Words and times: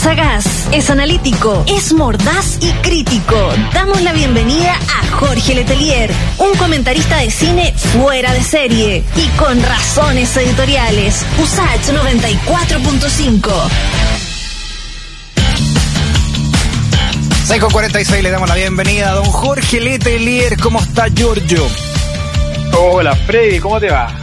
sagaz, 0.00 0.46
es 0.72 0.88
analítico, 0.88 1.62
es 1.66 1.92
mordaz 1.92 2.56
y 2.62 2.72
crítico. 2.80 3.36
Damos 3.74 4.00
la 4.00 4.14
bienvenida 4.14 4.72
a 4.74 5.06
Jorge 5.16 5.54
Letelier, 5.54 6.10
un 6.38 6.56
comentarista 6.56 7.18
de 7.18 7.30
cine 7.30 7.74
fuera 7.74 8.32
de 8.32 8.42
serie 8.42 9.04
y 9.14 9.28
con 9.36 9.62
razones 9.62 10.34
editoriales. 10.38 11.22
USACH 11.38 11.90
94.5. 11.90 13.52
6 17.44 17.60
con 17.60 17.70
46 17.70 18.22
le 18.22 18.30
damos 18.30 18.48
la 18.48 18.54
bienvenida 18.54 19.10
a 19.10 19.14
don 19.16 19.26
Jorge 19.26 19.80
Letelier. 19.80 20.58
¿Cómo 20.60 20.80
está, 20.80 21.08
Giorgio? 21.08 21.66
Hola, 22.72 23.14
Freddy, 23.14 23.60
¿cómo 23.60 23.78
te 23.78 23.90
va? 23.90 24.14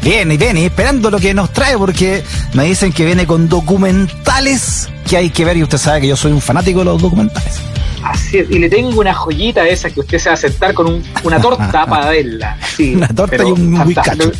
Bien, 0.00 0.32
y 0.32 0.38
bien, 0.38 0.56
y 0.56 0.64
esperando 0.64 1.10
lo 1.10 1.18
que 1.18 1.34
nos 1.34 1.52
trae, 1.52 1.76
porque 1.76 2.24
me 2.54 2.64
dicen 2.64 2.90
que 2.90 3.04
viene 3.04 3.26
con 3.26 3.50
documentales 3.50 4.88
que 5.08 5.16
hay 5.16 5.30
que 5.30 5.44
ver, 5.44 5.56
y 5.56 5.62
usted 5.62 5.78
sabe 5.78 6.00
que 6.02 6.08
yo 6.08 6.16
soy 6.16 6.32
un 6.32 6.40
fanático 6.40 6.80
de 6.80 6.84
los 6.86 7.00
documentales. 7.00 7.60
Así 8.02 8.38
es, 8.38 8.50
y 8.50 8.58
le 8.58 8.68
tengo 8.68 9.00
una 9.00 9.12
joyita 9.14 9.62
de 9.62 9.72
esa 9.72 9.90
que 9.90 10.00
usted 10.00 10.18
se 10.18 10.28
va 10.28 10.34
a 10.34 10.38
sentar 10.38 10.74
con 10.74 10.86
un- 10.86 11.02
una 11.24 11.40
torta 11.40 11.86
para 11.86 12.10
verla. 12.10 12.56
Sí, 12.76 12.94
Una 12.96 13.08
torta 13.08 13.36
y 13.36 13.50
un 13.52 13.80
whiskacho. 13.80 14.30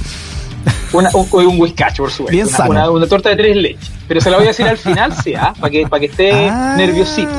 Una, 0.92 1.10
un, 1.14 1.28
un 1.46 1.60
whiskacho, 1.60 2.02
por 2.04 2.10
supuesto. 2.12 2.32
Bien 2.32 2.46
una, 2.46 2.56
sano. 2.56 2.70
una- 2.70 2.90
una 2.90 3.06
torta 3.06 3.28
de 3.30 3.36
tres 3.36 3.56
leches. 3.56 3.90
Pero 4.08 4.20
se 4.20 4.30
la 4.30 4.36
voy 4.36 4.46
a 4.46 4.48
decir 4.50 4.66
al 4.66 4.78
final, 4.78 5.12
sí, 5.22 5.34
¿ah? 5.34 5.52
para 5.58 5.70
que, 5.70 5.86
para 5.88 6.00
que 6.00 6.06
esté 6.06 6.48
Ah, 6.48 6.74
nerviosito. 6.76 7.30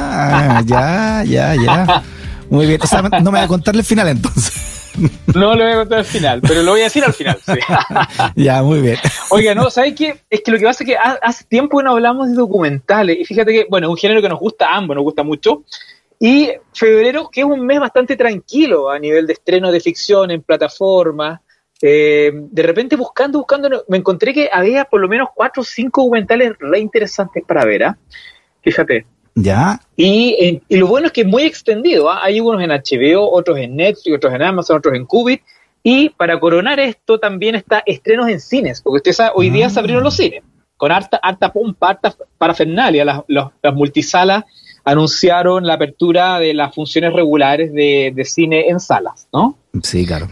ya, 0.66 1.24
ya, 1.26 1.56
ya. 1.56 2.04
Muy 2.50 2.66
bien, 2.66 2.80
o 2.82 2.88
sea, 2.88 3.02
no 3.02 3.32
me 3.32 3.40
va 3.40 3.44
a 3.44 3.48
contarle 3.48 3.82
el 3.82 3.86
final 3.86 4.08
entonces. 4.10 4.54
No 5.36 5.56
lo 5.56 5.64
voy 5.64 5.74
a 5.74 5.76
contar 5.76 6.00
al 6.00 6.06
final, 6.06 6.42
pero 6.42 6.64
lo 6.64 6.72
voy 6.72 6.82
a 6.82 6.86
decir 6.86 7.04
al 7.04 7.14
final. 7.14 7.38
sí. 7.46 7.60
ya, 8.36 8.64
muy 8.64 8.82
bien. 8.82 8.98
Oiga, 9.30 9.54
no, 9.56 9.70
¿sabes 9.70 9.94
qué? 9.96 10.22
Es 10.30 10.42
que 10.42 10.52
lo 10.52 10.58
que 10.58 10.66
pasa 10.66 10.84
es 10.84 10.90
que 10.90 10.96
ha- 10.98 11.20
hace 11.22 11.44
tiempo 11.46 11.78
que 11.78 11.84
no 11.84 11.92
hablamos 11.92 12.30
de 12.30 12.36
documentales. 12.36 13.18
Y 13.20 13.26
fíjate 13.26 13.52
que, 13.54 13.68
bueno, 13.70 13.88
es 13.88 13.92
un 13.92 13.98
género 13.98 14.22
que 14.22 14.30
nos 14.30 14.40
gusta 14.40 14.68
a 14.70 14.78
ambos, 14.78 14.96
nos 14.96 15.04
gusta 15.04 15.24
mucho. 15.24 15.64
Y 16.20 16.52
febrero, 16.74 17.30
que 17.32 17.42
es 17.42 17.46
un 17.46 17.64
mes 17.66 17.80
bastante 17.80 18.16
tranquilo 18.16 18.90
a 18.90 18.98
nivel 18.98 19.28
de 19.28 19.34
estreno 19.34 19.72
de 19.72 19.80
ficción 19.80 20.32
en 20.32 20.42
plataformas. 20.42 21.42
eh, 21.82 22.32
de 22.34 22.64
repente 22.64 22.96
buscando, 22.96 23.38
buscando, 23.38 23.86
me 23.88 23.98
encontré 23.98 24.34
que 24.34 24.50
había 24.52 24.86
por 24.86 25.00
lo 25.00 25.08
menos 25.08 25.30
cuatro 25.36 25.62
o 25.62 25.66
cinco 25.66 26.02
documentales 26.02 26.54
re 26.60 26.80
interesantes 26.80 27.44
para 27.48 27.66
ver, 27.66 27.84
¿ah? 27.84 27.98
Fíjate. 28.64 29.06
Ya, 29.40 29.80
Y, 29.96 30.36
eh, 30.40 30.62
y 30.68 30.78
lo 30.78 30.88
bueno 30.88 31.06
es 31.08 31.14
que 31.14 31.22
es 31.22 31.28
muy 31.28 31.44
extendido. 31.44 32.10
¿ah? 32.10 32.22
Hay 32.24 32.40
unos 32.40 32.60
en 32.62 32.72
HBO, 32.72 33.32
otros 33.32 33.58
en 33.60 33.76
Netflix, 33.76 34.16
otros 34.16 34.34
en 34.34 34.42
Amazon, 34.42 34.78
otros 34.78 34.96
en 34.96 35.06
Qubit. 35.06 35.42
Y 35.84 36.10
para 36.10 36.40
coronar 36.40 36.80
esto 36.80 37.20
también 37.20 37.54
está 37.54 37.84
estrenos 37.86 38.28
en 38.30 38.40
cines, 38.40 38.82
porque 38.82 38.98
usted 38.98 39.12
sabe, 39.14 39.32
hoy 39.36 39.52
día 39.52 39.70
se 39.70 39.80
abrieron 39.80 40.04
los 40.04 40.16
cines, 40.16 40.42
con 40.76 40.92
harta, 40.92 41.18
harta 41.22 41.54
pompa, 41.54 41.90
harta 41.92 42.16
parafernalia. 42.40 43.06
Las, 43.06 43.22
los- 43.28 43.52
las 43.62 43.74
multisalas 43.76 44.44
anunciaron 44.84 45.68
la 45.68 45.74
apertura 45.76 46.40
de 46.40 46.54
las 46.56 46.74
funciones 46.74 47.14
regulares 47.14 47.72
de, 47.74 48.12
de 48.16 48.26
cine 48.26 48.70
en 48.70 48.80
salas, 48.80 49.28
¿no? 49.32 49.56
sí, 49.84 50.06
claro. 50.06 50.28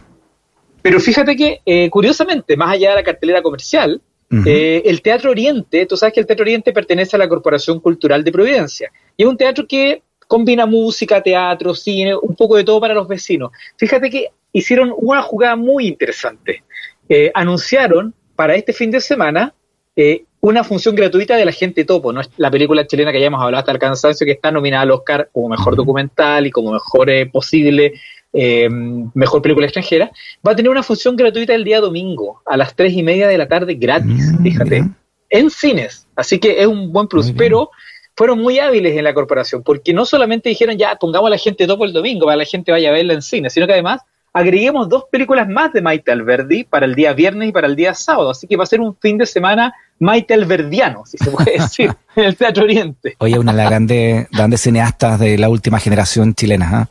Pero 0.82 1.00
fíjate 1.00 1.36
que, 1.36 1.62
eh, 1.66 1.90
curiosamente, 1.90 2.56
más 2.58 2.72
allá 2.72 2.90
de 2.92 2.96
la 2.96 3.04
cartelera 3.04 3.42
comercial, 3.42 4.02
Eh, 4.46 4.84
el 4.86 5.02
Teatro 5.02 5.32
Oriente, 5.32 5.86
tú 5.86 5.96
sabes 5.96 6.14
que 6.14 6.20
el 6.20 6.26
Teatro 6.26 6.44
Oriente 6.44 6.74
pertenece 6.74 7.16
a 7.16 7.20
la 7.20 7.30
Corporación 7.30 7.80
Cultural 7.80 8.24
de 8.24 8.32
Providencia. 8.32 8.92
Y 9.16 9.24
es 9.24 9.30
un 9.30 9.38
teatro 9.38 9.66
que 9.68 10.02
combina 10.28 10.66
música, 10.66 11.22
teatro, 11.22 11.74
cine, 11.74 12.16
un 12.16 12.36
poco 12.36 12.58
de 12.58 12.64
todo 12.64 12.80
para 12.80 12.94
los 12.94 13.08
vecinos. 13.08 13.52
Fíjate 13.78 14.10
que 14.10 14.30
hicieron 14.52 14.94
una 14.98 15.22
jugada 15.22 15.56
muy 15.56 15.88
interesante. 15.88 16.64
Eh, 17.08 17.32
anunciaron 17.34 18.14
para 18.36 18.56
este 18.56 18.74
fin 18.74 18.92
de 18.92 19.00
semana 19.00 19.54
eh, 19.96 20.26
una 20.42 20.64
función 20.64 20.96
gratuita 20.96 21.36
de 21.36 21.46
La 21.46 21.52
Gente 21.52 21.86
Topo, 21.86 22.14
¿no? 22.14 22.22
Es 22.22 22.30
la 22.38 22.52
película 22.52 22.86
chilena 22.86 23.12
que 23.12 23.20
ya 23.20 23.28
hemos 23.28 23.42
hablado 23.42 23.60
hasta 23.60 23.72
el 23.72 23.80
cansancio, 23.80 24.26
que 24.26 24.34
está 24.34 24.52
nominada 24.52 24.84
al 24.84 24.92
Oscar 24.92 25.30
como 25.32 25.50
mejor 25.50 25.76
documental 25.76 26.46
y 26.46 26.52
como 26.52 26.72
mejor 26.72 27.10
eh, 27.10 27.26
posible 27.26 27.94
eh, 28.38 28.70
mejor 28.70 29.42
película 29.42 29.66
extranjera, 29.66 30.12
va 30.46 30.52
a 30.52 30.56
tener 30.56 30.70
una 30.70 30.84
función 30.84 31.16
gratuita 31.16 31.56
el 31.56 31.64
día 31.64 31.80
domingo 31.80 32.42
a 32.46 32.58
las 32.58 32.76
tres 32.76 32.94
y 32.94 33.02
media 33.02 33.28
de 33.28 33.38
la 33.38 33.48
tarde 33.48 33.76
gratis, 33.76 34.34
Mm, 34.34 34.44
fíjate, 34.44 34.84
en 35.30 35.50
cines. 35.50 36.06
Así 36.16 36.38
que 36.38 36.62
es 36.62 36.68
un 36.68 36.92
buen 36.92 37.08
plus, 37.08 37.32
pero 37.32 37.72
fueron 38.16 38.40
muy 38.40 38.60
hábiles 38.60 38.98
en 38.98 39.06
la 39.06 39.14
corporación, 39.14 39.64
porque 39.64 39.94
no 39.94 40.06
solamente 40.06 40.50
dijeron 40.50 40.78
ya 40.78 40.96
pongamos 40.98 41.28
a 41.28 41.32
la 41.32 41.38
gente 41.38 41.66
topo 41.66 41.86
el 41.86 41.94
domingo 41.94 42.26
para 42.26 42.36
que 42.36 42.40
la 42.40 42.46
gente 42.46 42.72
vaya 42.72 42.90
a 42.90 42.94
verla 42.94 43.14
en 43.14 43.22
cine, 43.22 43.50
sino 43.50 43.68
que 43.68 43.74
además 43.74 44.02
agreguemos 44.36 44.90
dos 44.90 45.06
películas 45.10 45.48
más 45.48 45.72
de 45.72 45.82
Maite 45.82 46.12
Alberdi 46.12 46.66
para 46.66 46.86
el 46.86 46.94
día 46.94 47.14
viernes 47.14 47.48
y 47.48 47.52
para 47.54 47.68
el 47.68 47.76
día 47.78 47.94
sábado. 47.94 48.32
Así 48.32 48.48
que 48.48 48.58
va 48.58 48.66
a 48.66 48.68
ser 48.68 48.82
un 48.82 48.94
fin 48.98 49.18
de 49.18 49.26
semana 49.26 49.74
Maite 49.98 50.34
Alberdiano, 50.34 51.06
si 51.06 51.18
se 51.18 51.32
puede 51.32 51.54
decir, 51.54 51.96
en 52.18 52.26
el 52.26 52.36
Teatro 52.36 52.66
Oriente. 52.66 53.16
Oye, 53.20 53.40
una 53.40 53.54
de 53.54 53.58
las 53.60 53.70
grandes, 53.70 54.28
grandes 54.30 54.60
cineastas 54.60 55.22
de 55.22 55.38
la 55.38 55.48
última 55.48 55.80
generación 55.80 56.36
chilena, 56.36 56.70
¿ah? 56.74 56.90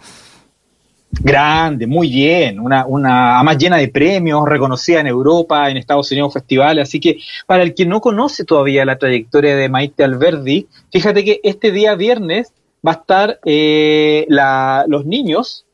Grande, 1.20 1.86
muy 1.86 2.08
bien, 2.08 2.58
una, 2.58 2.86
una 2.86 3.42
más 3.42 3.58
llena 3.58 3.76
de 3.76 3.88
premios, 3.88 4.48
reconocida 4.48 5.00
en 5.00 5.06
Europa, 5.06 5.68
en 5.68 5.76
Estados 5.76 6.10
Unidos, 6.10 6.32
festivales. 6.32 6.88
Así 6.88 6.98
que 6.98 7.18
para 7.46 7.62
el 7.62 7.74
que 7.74 7.84
no 7.84 8.00
conoce 8.00 8.44
todavía 8.44 8.86
la 8.86 8.96
trayectoria 8.96 9.54
de 9.54 9.68
Maite 9.68 10.02
Alberdi, 10.02 10.66
fíjate 10.90 11.24
que 11.24 11.40
este 11.44 11.72
día 11.72 11.94
viernes 11.94 12.54
va 12.84 12.92
a 12.92 12.94
estar 12.94 13.38
eh, 13.44 14.24
la, 14.30 14.86
los 14.88 15.04
niños, 15.04 15.66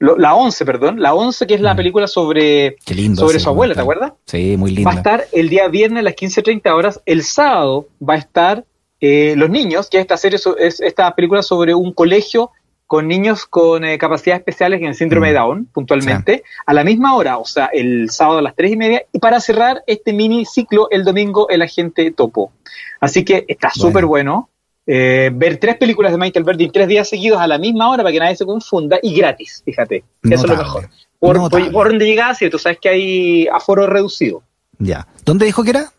lo- 0.00 0.16
la 0.18 0.34
11, 0.34 0.64
perdón, 0.64 1.00
la 1.00 1.14
11 1.14 1.46
que 1.46 1.54
es 1.54 1.60
la 1.60 1.74
Mm. 1.74 1.76
película 1.76 2.06
sobre, 2.08 2.76
Qué 2.84 2.94
lindo. 2.94 3.20
sobre 3.22 3.38
su 3.38 3.48
abuela, 3.48 3.74
¿te 3.74 3.80
acuerdas? 3.82 4.12
Sí, 4.26 4.56
muy 4.58 4.72
Va 4.82 4.90
a 4.90 4.94
linda. 4.94 5.10
estar 5.12 5.26
el 5.32 5.48
día 5.48 5.68
viernes 5.68 6.00
a 6.00 6.02
las 6.02 6.14
15.30 6.14 6.74
horas. 6.74 7.00
El 7.06 7.22
sábado 7.22 7.86
va 8.06 8.14
a 8.14 8.18
estar 8.18 8.64
eh, 9.02 9.32
Los 9.34 9.48
Niños, 9.48 9.88
que 9.88 9.96
es 9.96 10.02
esta 10.02 10.18
serie, 10.18 10.38
es 10.58 10.80
esta 10.80 11.14
película 11.14 11.42
sobre 11.42 11.74
un 11.74 11.92
colegio 11.94 12.50
con 12.86 13.08
niños 13.08 13.46
con 13.46 13.82
eh, 13.84 13.96
capacidades 13.96 14.40
especiales 14.40 14.80
en 14.80 14.88
el 14.88 14.94
síndrome 14.94 15.28
Mm. 15.28 15.30
de 15.32 15.38
Down, 15.38 15.68
puntualmente, 15.72 16.42
a 16.66 16.74
la 16.74 16.84
misma 16.84 17.14
hora, 17.14 17.38
o 17.38 17.46
sea, 17.46 17.70
el 17.72 18.10
sábado 18.10 18.40
a 18.40 18.42
las 18.42 18.54
3 18.56 18.72
y 18.72 18.76
media, 18.76 19.02
y 19.12 19.18
para 19.18 19.40
cerrar 19.40 19.82
este 19.86 20.12
mini 20.12 20.44
ciclo, 20.44 20.88
el 20.90 21.04
domingo, 21.04 21.48
El 21.48 21.62
Agente 21.62 22.10
Topo. 22.10 22.52
Así 23.00 23.24
que 23.24 23.46
está 23.48 23.68
Bueno. 23.74 23.88
súper 23.88 24.04
bueno. 24.04 24.49
Eh, 24.92 25.30
ver 25.32 25.58
tres 25.58 25.76
películas 25.76 26.10
de 26.10 26.18
Michael 26.18 26.44
Verdi 26.44 26.64
en 26.64 26.72
tres 26.72 26.88
días 26.88 27.08
seguidos 27.08 27.40
a 27.40 27.46
la 27.46 27.58
misma 27.58 27.88
hora 27.90 28.02
para 28.02 28.12
que 28.12 28.18
nadie 28.18 28.34
se 28.34 28.44
confunda 28.44 28.98
y 29.00 29.14
gratis, 29.14 29.62
fíjate. 29.64 30.02
Eso 30.24 30.34
es 30.44 30.50
lo 30.50 30.56
mejor. 30.56 30.88
Por, 31.20 31.36
Notable. 31.36 31.66
por, 31.66 31.72
por 31.74 31.88
donde 31.90 32.06
llegas, 32.06 32.42
y 32.42 32.50
tú 32.50 32.58
sabes 32.58 32.78
que 32.80 32.88
hay 32.88 33.46
aforo 33.46 33.86
reducido. 33.86 34.42
Ya. 34.78 35.06
¿Dónde 35.24 35.46
dijo 35.46 35.62
que 35.62 35.70
era? 35.70 35.92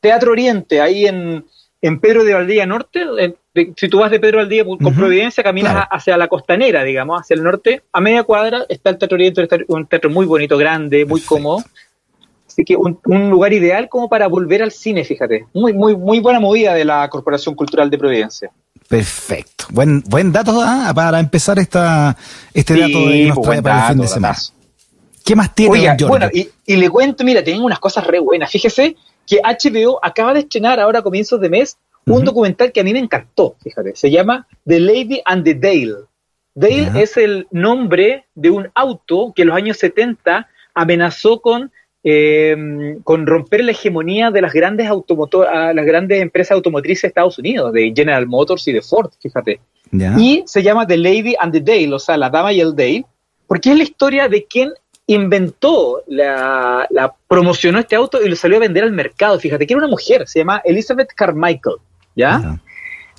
Teatro 0.00 0.32
Oriente, 0.32 0.80
ahí 0.80 1.06
en, 1.06 1.44
en 1.80 2.00
Pedro 2.00 2.24
de 2.24 2.34
Valdivia 2.34 2.66
Norte. 2.66 3.02
en- 3.18 3.36
de- 3.54 3.72
si 3.76 3.88
tú 3.88 3.98
vas 3.98 4.10
de 4.10 4.18
Pedro 4.18 4.38
de 4.38 4.44
Valdivia 4.44 4.64
con 4.64 4.94
Providencia, 4.96 5.44
caminas 5.44 5.72
claro. 5.72 5.88
hacia 5.92 6.16
la 6.16 6.26
costanera, 6.26 6.82
digamos, 6.84 7.20
hacia 7.20 7.34
el 7.34 7.42
norte. 7.44 7.82
A 7.92 8.00
media 8.00 8.22
cuadra 8.24 8.64
está 8.68 8.90
el 8.90 8.98
Teatro 8.98 9.14
Oriente, 9.16 9.46
un 9.68 9.86
teatro 9.86 10.08
muy 10.10 10.24
bonito, 10.26 10.56
grande, 10.56 11.04
muy 11.04 11.20
Perfecto. 11.20 11.34
cómodo. 11.36 11.64
Así 12.52 12.64
que 12.64 12.76
un, 12.76 12.98
un 13.06 13.30
lugar 13.30 13.52
ideal 13.52 13.88
como 13.88 14.08
para 14.08 14.26
volver 14.28 14.62
al 14.62 14.72
cine, 14.72 15.04
fíjate. 15.04 15.46
Muy, 15.54 15.72
muy, 15.72 15.96
muy 15.96 16.20
buena 16.20 16.38
movida 16.38 16.74
de 16.74 16.84
la 16.84 17.08
Corporación 17.08 17.54
Cultural 17.54 17.88
de 17.88 17.98
Providencia. 17.98 18.50
Perfecto. 18.88 19.64
Buen, 19.70 20.02
buen 20.06 20.32
dato 20.32 20.60
¿ah? 20.62 20.92
para 20.94 21.18
empezar 21.18 21.58
esta, 21.58 22.16
este 22.52 22.74
Sí, 22.74 22.80
dato 22.80 22.92
que 22.92 23.26
nos 23.26 23.36
pues, 23.36 23.46
trae 23.48 23.62
para 23.62 23.80
el 23.86 23.92
fin 23.92 24.02
de 24.02 24.08
semana. 24.08 24.28
datazo. 24.28 24.52
¿Qué 25.24 25.36
más 25.36 25.54
tiene 25.54 25.72
Oiga, 25.72 25.94
don 25.96 26.08
bueno, 26.08 26.28
y, 26.32 26.48
y 26.66 26.76
le 26.76 26.90
cuento, 26.90 27.24
mira, 27.24 27.42
tienen 27.42 27.62
unas 27.62 27.78
cosas 27.78 28.06
re 28.06 28.18
buenas. 28.18 28.50
Fíjese 28.50 28.96
que 29.26 29.40
HBO 29.42 29.98
acaba 30.02 30.34
de 30.34 30.40
estrenar 30.40 30.80
ahora 30.80 30.98
a 30.98 31.02
comienzos 31.02 31.40
de 31.40 31.48
mes 31.48 31.78
un 32.06 32.24
documental 32.24 32.72
que 32.72 32.80
a 32.80 32.84
mí 32.84 32.92
me 32.92 32.98
encantó, 32.98 33.56
fíjate. 33.62 33.94
Se 33.94 34.10
llama 34.10 34.46
The 34.66 34.80
Lady 34.80 35.22
and 35.24 35.44
the 35.44 35.54
Dale. 35.54 35.94
Dale 36.54 37.02
es 37.02 37.16
el 37.16 37.46
nombre 37.50 38.26
de 38.34 38.50
un 38.50 38.68
auto 38.74 39.32
que 39.34 39.42
en 39.42 39.48
los 39.48 39.56
años 39.56 39.78
70 39.78 40.48
amenazó 40.74 41.40
con, 41.40 41.70
eh, 42.04 42.96
con 43.04 43.26
romper 43.26 43.64
la 43.64 43.72
hegemonía 43.72 44.30
de 44.30 44.40
las 44.42 44.52
grandes, 44.52 44.88
automotor 44.88 45.46
a 45.46 45.72
las 45.72 45.84
grandes 45.86 46.20
empresas 46.20 46.52
automotrices 46.52 47.02
de 47.02 47.08
Estados 47.08 47.38
Unidos, 47.38 47.72
de 47.72 47.92
General 47.94 48.26
Motors 48.26 48.66
y 48.68 48.72
de 48.72 48.82
Ford, 48.82 49.10
fíjate. 49.20 49.60
Y 50.18 50.42
se 50.46 50.62
llama 50.62 50.86
The 50.86 50.96
Lady 50.96 51.34
and 51.38 51.52
the 51.52 51.60
Dale, 51.60 51.94
o 51.94 51.98
sea, 51.98 52.16
la 52.16 52.30
dama 52.30 52.52
y 52.52 52.60
el 52.60 52.74
Dale, 52.74 53.04
porque 53.46 53.70
es 53.70 53.76
la 53.76 53.82
historia 53.84 54.28
de 54.28 54.44
quien 54.46 54.70
inventó, 55.06 56.02
la, 56.06 56.86
la 56.90 57.14
promocionó 57.28 57.78
este 57.78 57.96
auto 57.96 58.22
y 58.24 58.28
lo 58.28 58.36
salió 58.36 58.56
a 58.56 58.60
vender 58.60 58.84
al 58.84 58.92
mercado. 58.92 59.38
Fíjate 59.38 59.66
que 59.66 59.74
era 59.74 59.78
una 59.78 59.88
mujer, 59.90 60.26
se 60.26 60.38
llama 60.38 60.62
Elizabeth 60.64 61.10
Carmichael, 61.14 61.76
¿ya? 62.16 62.38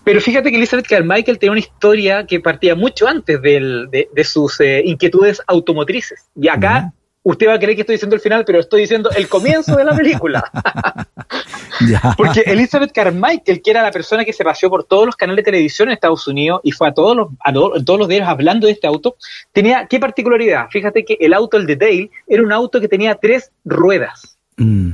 Pero 0.04 0.20
fíjate 0.20 0.50
que 0.50 0.58
Elizabeth 0.58 0.88
Carmichael 0.88 1.40
tenía 1.40 1.52
una 1.52 1.60
historia 1.60 2.26
que 2.26 2.40
partía 2.40 2.76
mucho 2.76 3.08
antes 3.08 3.42
del- 3.42 3.88
de, 3.90 4.10
de 4.14 4.24
sus 4.24 4.60
eh, 4.60 4.82
inquietudes 4.84 5.42
automotrices. 5.48 6.26
Y 6.36 6.48
acá 6.50 6.92
usted 7.24 7.48
va 7.48 7.54
a 7.54 7.60
creer 7.60 7.76
que 7.76 7.82
estoy 7.82 7.96
diciendo 7.96 8.16
el 8.16 8.22
final, 8.22 8.44
pero 8.46 8.60
estoy 8.60 8.82
diciendo 8.82 9.10
el 9.16 9.28
comienzo 9.28 9.76
de 9.76 9.84
la 9.86 9.96
película. 9.96 10.44
Porque 12.18 12.42
Elizabeth 12.46 12.92
Carmichael, 12.92 13.62
que 13.62 13.72
era 13.72 13.82
la 13.82 13.92
persona 13.92 14.24
que 14.26 14.34
se 14.34 14.44
paseó 14.44 14.70
por 14.70 14.84
todos 14.84 15.06
los 15.06 15.16
canales 15.16 15.44
de 15.44 15.52
televisión 15.52 15.88
en 15.90 15.94
Estados 15.94 16.28
Unidos 16.28 16.62
y 16.64 16.72
fue 16.72 16.88
a 16.90 16.94
todos 16.94 17.16
los, 17.16 17.28
a 17.40 17.52
to- 17.52 17.74
todos 17.84 18.00
los 18.00 18.08
días 18.08 18.28
hablando 18.28 18.68
de 18.68 18.74
este 18.74 18.88
auto, 18.88 19.16
tenía 19.52 19.88
qué 19.90 20.00
particularidad. 20.00 20.68
Fíjate 20.70 21.04
que 21.04 21.18
el 21.20 21.34
auto, 21.34 21.58
el 21.58 21.66
de 21.66 21.76
Dale, 21.76 22.12
era 22.28 22.44
un 22.44 22.52
auto 22.52 22.80
que 22.80 22.88
tenía 22.88 23.16
tres 23.16 23.52
ruedas. 23.66 24.38
Mm. 24.58 24.92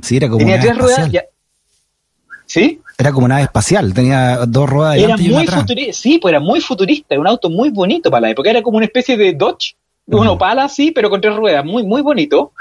Sí, 0.00 0.16
era 0.16 0.28
como 0.28 0.38
tenía 0.38 0.54
una 0.56 0.62
tres 0.62 0.78
ruedas. 0.78 0.98
espacial. 0.98 1.24
¿Sí? 2.46 2.80
Era 2.98 3.10
como 3.10 3.26
nave 3.26 3.42
espacial, 3.42 3.92
tenía 3.94 4.36
dos 4.46 4.68
ruedas 4.68 4.98
Era 4.98 5.16
muy 5.16 5.46
futurista, 5.46 5.92
sí, 5.94 6.18
pues 6.18 6.30
era 6.30 6.40
muy 6.40 6.60
futurista, 6.60 7.06
era 7.14 7.20
un 7.20 7.26
auto 7.26 7.48
muy 7.50 7.70
bonito 7.70 8.10
para 8.10 8.20
la 8.20 8.30
época, 8.30 8.50
era 8.50 8.62
como 8.62 8.76
una 8.76 8.86
especie 8.86 9.16
de 9.16 9.32
Dodge, 9.32 9.74
un 10.06 10.26
Opala 10.26 10.64
así, 10.64 10.90
pero 10.90 11.10
con 11.10 11.20
tres 11.20 11.36
ruedas, 11.36 11.64
muy, 11.64 11.84
muy 11.84 12.02
bonito. 12.02 12.52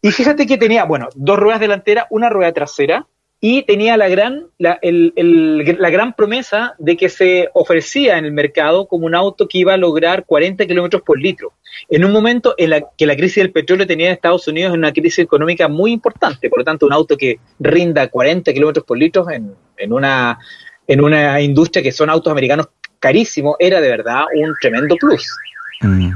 Y 0.00 0.10
fíjate 0.10 0.46
que 0.46 0.58
tenía, 0.58 0.84
bueno, 0.84 1.08
dos 1.14 1.38
ruedas 1.38 1.60
delanteras, 1.60 2.06
una 2.10 2.28
rueda 2.28 2.52
trasera, 2.52 3.06
y 3.40 3.62
tenía 3.62 3.96
la 3.96 4.08
gran, 4.08 4.46
la, 4.58 4.78
el, 4.82 5.12
el, 5.14 5.76
la 5.78 5.90
gran 5.90 6.14
promesa 6.14 6.74
de 6.78 6.96
que 6.96 7.08
se 7.08 7.48
ofrecía 7.54 8.18
en 8.18 8.24
el 8.24 8.32
mercado 8.32 8.88
como 8.88 9.06
un 9.06 9.14
auto 9.14 9.46
que 9.46 9.58
iba 9.58 9.74
a 9.74 9.76
lograr 9.76 10.24
40 10.24 10.66
kilómetros 10.66 11.02
por 11.02 11.20
litro. 11.20 11.52
En 11.88 12.04
un 12.04 12.10
momento 12.10 12.54
en 12.58 12.70
la 12.70 12.82
que 12.96 13.06
la 13.06 13.14
crisis 13.14 13.36
del 13.36 13.52
petróleo 13.52 13.86
tenía 13.86 14.08
en 14.08 14.14
Estados 14.14 14.48
Unidos 14.48 14.74
una 14.74 14.92
crisis 14.92 15.20
económica 15.20 15.68
muy 15.68 15.92
importante, 15.92 16.50
por 16.50 16.60
lo 16.60 16.64
tanto, 16.64 16.86
un 16.86 16.92
auto 16.92 17.16
que 17.16 17.38
rinda 17.60 18.08
40 18.08 18.52
kilómetros 18.52 18.84
por 18.84 18.98
litro 18.98 19.30
en, 19.30 19.54
en, 19.76 19.92
una, 19.92 20.38
en 20.88 21.00
una 21.00 21.40
industria 21.40 21.82
que 21.82 21.92
son 21.92 22.10
autos 22.10 22.32
americanos 22.32 22.68
carísimos, 22.98 23.54
era 23.60 23.80
de 23.80 23.88
verdad 23.88 24.24
un 24.34 24.52
tremendo 24.60 24.96
plus. 24.96 25.24
Mm. 25.80 26.10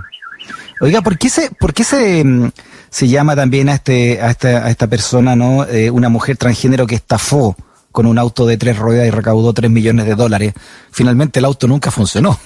Oiga, 0.83 1.01
¿por 1.01 1.17
qué 1.17 1.29
se, 1.29 1.49
por 1.61 1.73
qué 1.73 1.85
se, 1.85 2.25
mm, 2.25 2.51
se 2.91 3.07
llama 3.07 3.37
también 3.37 3.69
a, 3.69 3.75
este, 3.75 4.21
a, 4.21 4.31
esta, 4.31 4.67
a 4.67 4.71
esta 4.71 4.89
persona, 4.89 5.37
¿no? 5.37 5.65
Eh, 5.65 5.93
una 5.93 6.09
mujer 6.09 6.37
transgénero 6.37 6.89
que 6.89 6.97
estafó 6.97 7.55
con 7.93 8.05
un 8.05 8.19
auto 8.19 8.47
de 8.47 8.57
tres 8.57 8.77
ruedas 8.77 9.07
y 9.07 9.11
recaudó 9.11 9.53
tres 9.53 9.71
millones 9.71 10.07
de 10.07 10.17
dólares. 10.17 10.55
Finalmente 10.91 11.39
el 11.39 11.45
auto 11.45 11.69
nunca 11.69 11.93
funcionó. 11.93 12.37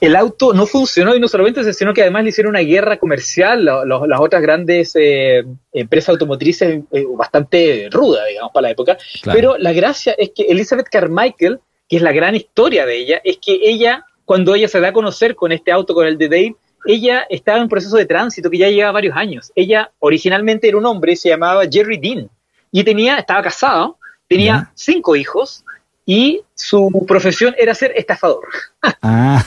El 0.00 0.14
auto 0.14 0.54
no 0.54 0.64
funcionó 0.64 1.16
y 1.16 1.18
no 1.18 1.26
solamente 1.26 1.62
eso, 1.62 1.72
sino 1.72 1.92
que 1.92 2.02
además 2.02 2.22
le 2.22 2.28
hicieron 2.28 2.50
una 2.50 2.60
guerra 2.60 2.98
comercial 2.98 3.64
las 3.64 4.20
otras 4.20 4.40
grandes 4.40 4.92
eh, 4.94 5.44
empresas 5.72 6.10
automotrices 6.10 6.84
eh, 6.92 7.04
bastante 7.16 7.88
ruda, 7.90 8.26
digamos, 8.26 8.52
para 8.52 8.68
la 8.68 8.70
época. 8.70 8.96
Claro. 9.22 9.36
Pero 9.36 9.58
la 9.58 9.72
gracia 9.72 10.14
es 10.16 10.30
que 10.32 10.44
Elizabeth 10.44 10.88
Carmichael, 10.88 11.58
que 11.88 11.96
es 11.96 12.02
la 12.02 12.12
gran 12.12 12.36
historia 12.36 12.86
de 12.86 12.96
ella, 12.96 13.20
es 13.24 13.38
que 13.44 13.58
ella, 13.60 14.06
cuando 14.24 14.54
ella 14.54 14.68
se 14.68 14.78
da 14.78 14.90
a 14.90 14.92
conocer 14.92 15.34
con 15.34 15.50
este 15.50 15.72
auto, 15.72 15.94
con 15.94 16.06
el 16.06 16.16
de 16.16 16.28
Dave, 16.28 16.56
ella 16.84 17.26
estaba 17.28 17.58
en 17.58 17.64
un 17.64 17.68
proceso 17.68 17.96
de 17.96 18.06
tránsito 18.06 18.50
que 18.50 18.58
ya 18.58 18.68
lleva 18.68 18.92
varios 18.92 19.16
años. 19.16 19.52
Ella 19.54 19.90
originalmente 19.98 20.68
era 20.68 20.78
un 20.78 20.86
hombre, 20.86 21.16
se 21.16 21.28
llamaba 21.28 21.64
Jerry 21.70 21.98
Dean, 21.98 22.30
y 22.72 22.84
tenía, 22.84 23.18
estaba 23.18 23.42
casado, 23.42 23.98
tenía 24.28 24.52
yeah. 24.52 24.72
cinco 24.74 25.16
hijos, 25.16 25.64
y 26.06 26.42
su 26.54 27.04
profesión 27.06 27.54
era 27.58 27.74
ser 27.74 27.92
estafador. 27.96 28.44
Ah, 29.02 29.44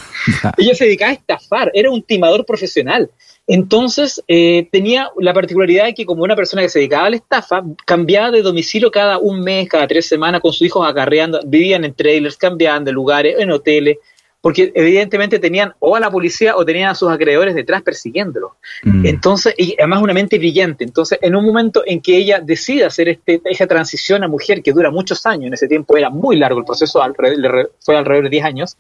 ella 0.57 0.73
se 0.73 0.85
dedicaba 0.85 1.11
a 1.11 1.15
estafar, 1.15 1.71
era 1.73 1.91
un 1.91 2.01
timador 2.03 2.45
profesional. 2.45 3.09
Entonces 3.45 4.23
eh, 4.27 4.69
tenía 4.71 5.09
la 5.17 5.33
particularidad 5.33 5.85
de 5.85 5.93
que 5.93 6.05
como 6.05 6.23
una 6.23 6.35
persona 6.35 6.61
que 6.61 6.69
se 6.69 6.79
dedicaba 6.79 7.07
a 7.07 7.09
la 7.09 7.17
estafa, 7.17 7.63
cambiaba 7.85 8.31
de 8.31 8.41
domicilio 8.41 8.89
cada 8.89 9.17
un 9.17 9.41
mes, 9.41 9.67
cada 9.67 9.87
tres 9.87 10.07
semanas, 10.07 10.39
con 10.39 10.53
sus 10.53 10.67
hijos 10.67 10.87
acarreando, 10.87 11.41
vivían 11.45 11.83
en 11.83 11.93
trailers, 11.93 12.37
cambiaban 12.37 12.85
de 12.85 12.93
lugares, 12.93 13.35
en 13.39 13.51
hoteles, 13.51 13.97
porque 14.43 14.73
evidentemente 14.75 15.39
tenían 15.39 15.73
o 15.79 15.95
a 15.95 16.01
la 16.01 16.11
policía 16.11 16.57
o 16.57 16.65
tenían 16.65 16.89
a 16.89 16.95
sus 16.95 17.09
acreedores 17.09 17.55
detrás 17.55 17.81
persiguiéndolo. 17.81 18.57
Mm. 18.83 19.05
Entonces, 19.05 19.55
y 19.57 19.73
además 19.79 20.01
una 20.01 20.13
mente 20.13 20.37
brillante. 20.37 20.83
Entonces, 20.83 21.17
en 21.21 21.37
un 21.37 21.45
momento 21.45 21.81
en 21.85 22.01
que 22.01 22.17
ella 22.17 22.41
decide 22.41 22.83
hacer 22.83 23.07
este, 23.07 23.41
esa 23.45 23.67
transición 23.67 24.21
a 24.21 24.27
mujer 24.27 24.61
que 24.61 24.73
dura 24.73 24.91
muchos 24.91 25.25
años, 25.25 25.47
en 25.47 25.53
ese 25.53 25.69
tiempo 25.69 25.95
era 25.95 26.09
muy 26.09 26.35
largo 26.35 26.59
el 26.59 26.65
proceso, 26.65 27.01
fue 27.79 27.95
alrededor 27.95 28.25
de 28.25 28.29
10 28.29 28.43
años, 28.43 28.77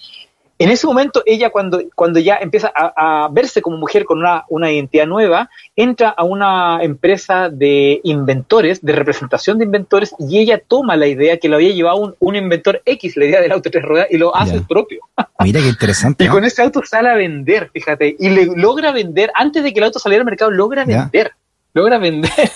en 0.63 0.69
ese 0.69 0.87
momento 0.87 1.23
ella 1.25 1.49
cuando, 1.49 1.81
cuando 1.95 2.19
ya 2.19 2.37
empieza 2.37 2.71
a, 2.73 3.25
a 3.25 3.27
verse 3.29 3.61
como 3.61 3.77
mujer 3.77 4.05
con 4.05 4.19
una, 4.19 4.45
una, 4.49 4.71
identidad 4.71 5.05
nueva, 5.05 5.49
entra 5.75 6.09
a 6.09 6.23
una 6.23 6.79
empresa 6.81 7.49
de 7.49 7.99
inventores, 8.03 8.81
de 8.81 8.93
representación 8.93 9.57
de 9.57 9.65
inventores, 9.65 10.15
y 10.19 10.39
ella 10.39 10.61
toma 10.65 10.95
la 10.95 11.07
idea 11.07 11.37
que 11.37 11.49
lo 11.49 11.55
había 11.55 11.73
llevado 11.73 11.97
un, 11.97 12.15
un 12.19 12.35
inventor 12.35 12.81
X, 12.85 13.17
la 13.17 13.25
idea 13.25 13.41
del 13.41 13.51
auto 13.51 13.69
tres 13.69 13.83
ruedas, 13.83 14.07
y 14.09 14.17
lo 14.17 14.35
hace 14.35 14.61
propio. 14.61 15.01
Mira 15.39 15.59
qué 15.59 15.67
interesante. 15.67 16.23
y 16.25 16.27
con 16.27 16.45
ese 16.45 16.61
auto 16.61 16.81
sale 16.85 17.09
a 17.09 17.15
vender, 17.15 17.69
fíjate, 17.73 18.15
y 18.17 18.29
le 18.29 18.45
logra 18.45 18.91
vender, 18.91 19.31
antes 19.35 19.63
de 19.63 19.73
que 19.73 19.79
el 19.79 19.85
auto 19.85 19.99
saliera 19.99 20.21
al 20.21 20.25
mercado, 20.25 20.51
logra 20.51 20.85
vender. 20.85 21.33
Logra 21.73 21.97
vender. 21.97 22.31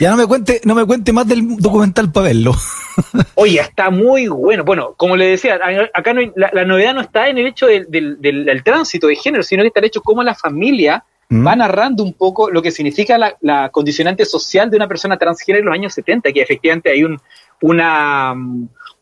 Ya 0.00 0.10
no 0.10 0.16
me 0.16 0.26
cuente, 0.26 0.60
no 0.64 0.74
me 0.74 0.86
cuente 0.86 1.12
más 1.12 1.26
del 1.26 1.56
documental 1.56 2.10
para 2.10 2.28
verlo. 2.28 2.54
Oye, 3.34 3.60
está 3.60 3.90
muy 3.90 4.28
bueno. 4.28 4.64
Bueno, 4.64 4.94
como 4.96 5.16
le 5.16 5.26
decía, 5.26 5.58
acá 5.92 6.14
no 6.14 6.20
hay, 6.20 6.32
la, 6.36 6.50
la, 6.52 6.64
novedad 6.64 6.94
no 6.94 7.00
está 7.00 7.28
en 7.28 7.38
el 7.38 7.46
hecho 7.46 7.66
del, 7.66 7.90
del, 7.90 8.20
del, 8.20 8.44
del, 8.44 8.62
tránsito 8.62 9.08
de 9.08 9.16
género, 9.16 9.42
sino 9.42 9.62
que 9.62 9.68
está 9.68 9.80
el 9.80 9.86
hecho 9.86 10.00
cómo 10.00 10.22
la 10.22 10.34
familia 10.34 11.04
mm. 11.28 11.46
va 11.46 11.56
narrando 11.56 12.02
un 12.02 12.14
poco 12.14 12.48
lo 12.50 12.62
que 12.62 12.70
significa 12.70 13.18
la, 13.18 13.36
la, 13.40 13.70
condicionante 13.70 14.24
social 14.24 14.70
de 14.70 14.76
una 14.76 14.88
persona 14.88 15.18
transgénero 15.18 15.64
en 15.64 15.66
los 15.66 15.74
años 15.74 15.94
70, 15.94 16.32
que 16.32 16.42
efectivamente 16.42 16.90
hay 16.90 17.04
un, 17.04 17.20
una, 17.62 18.34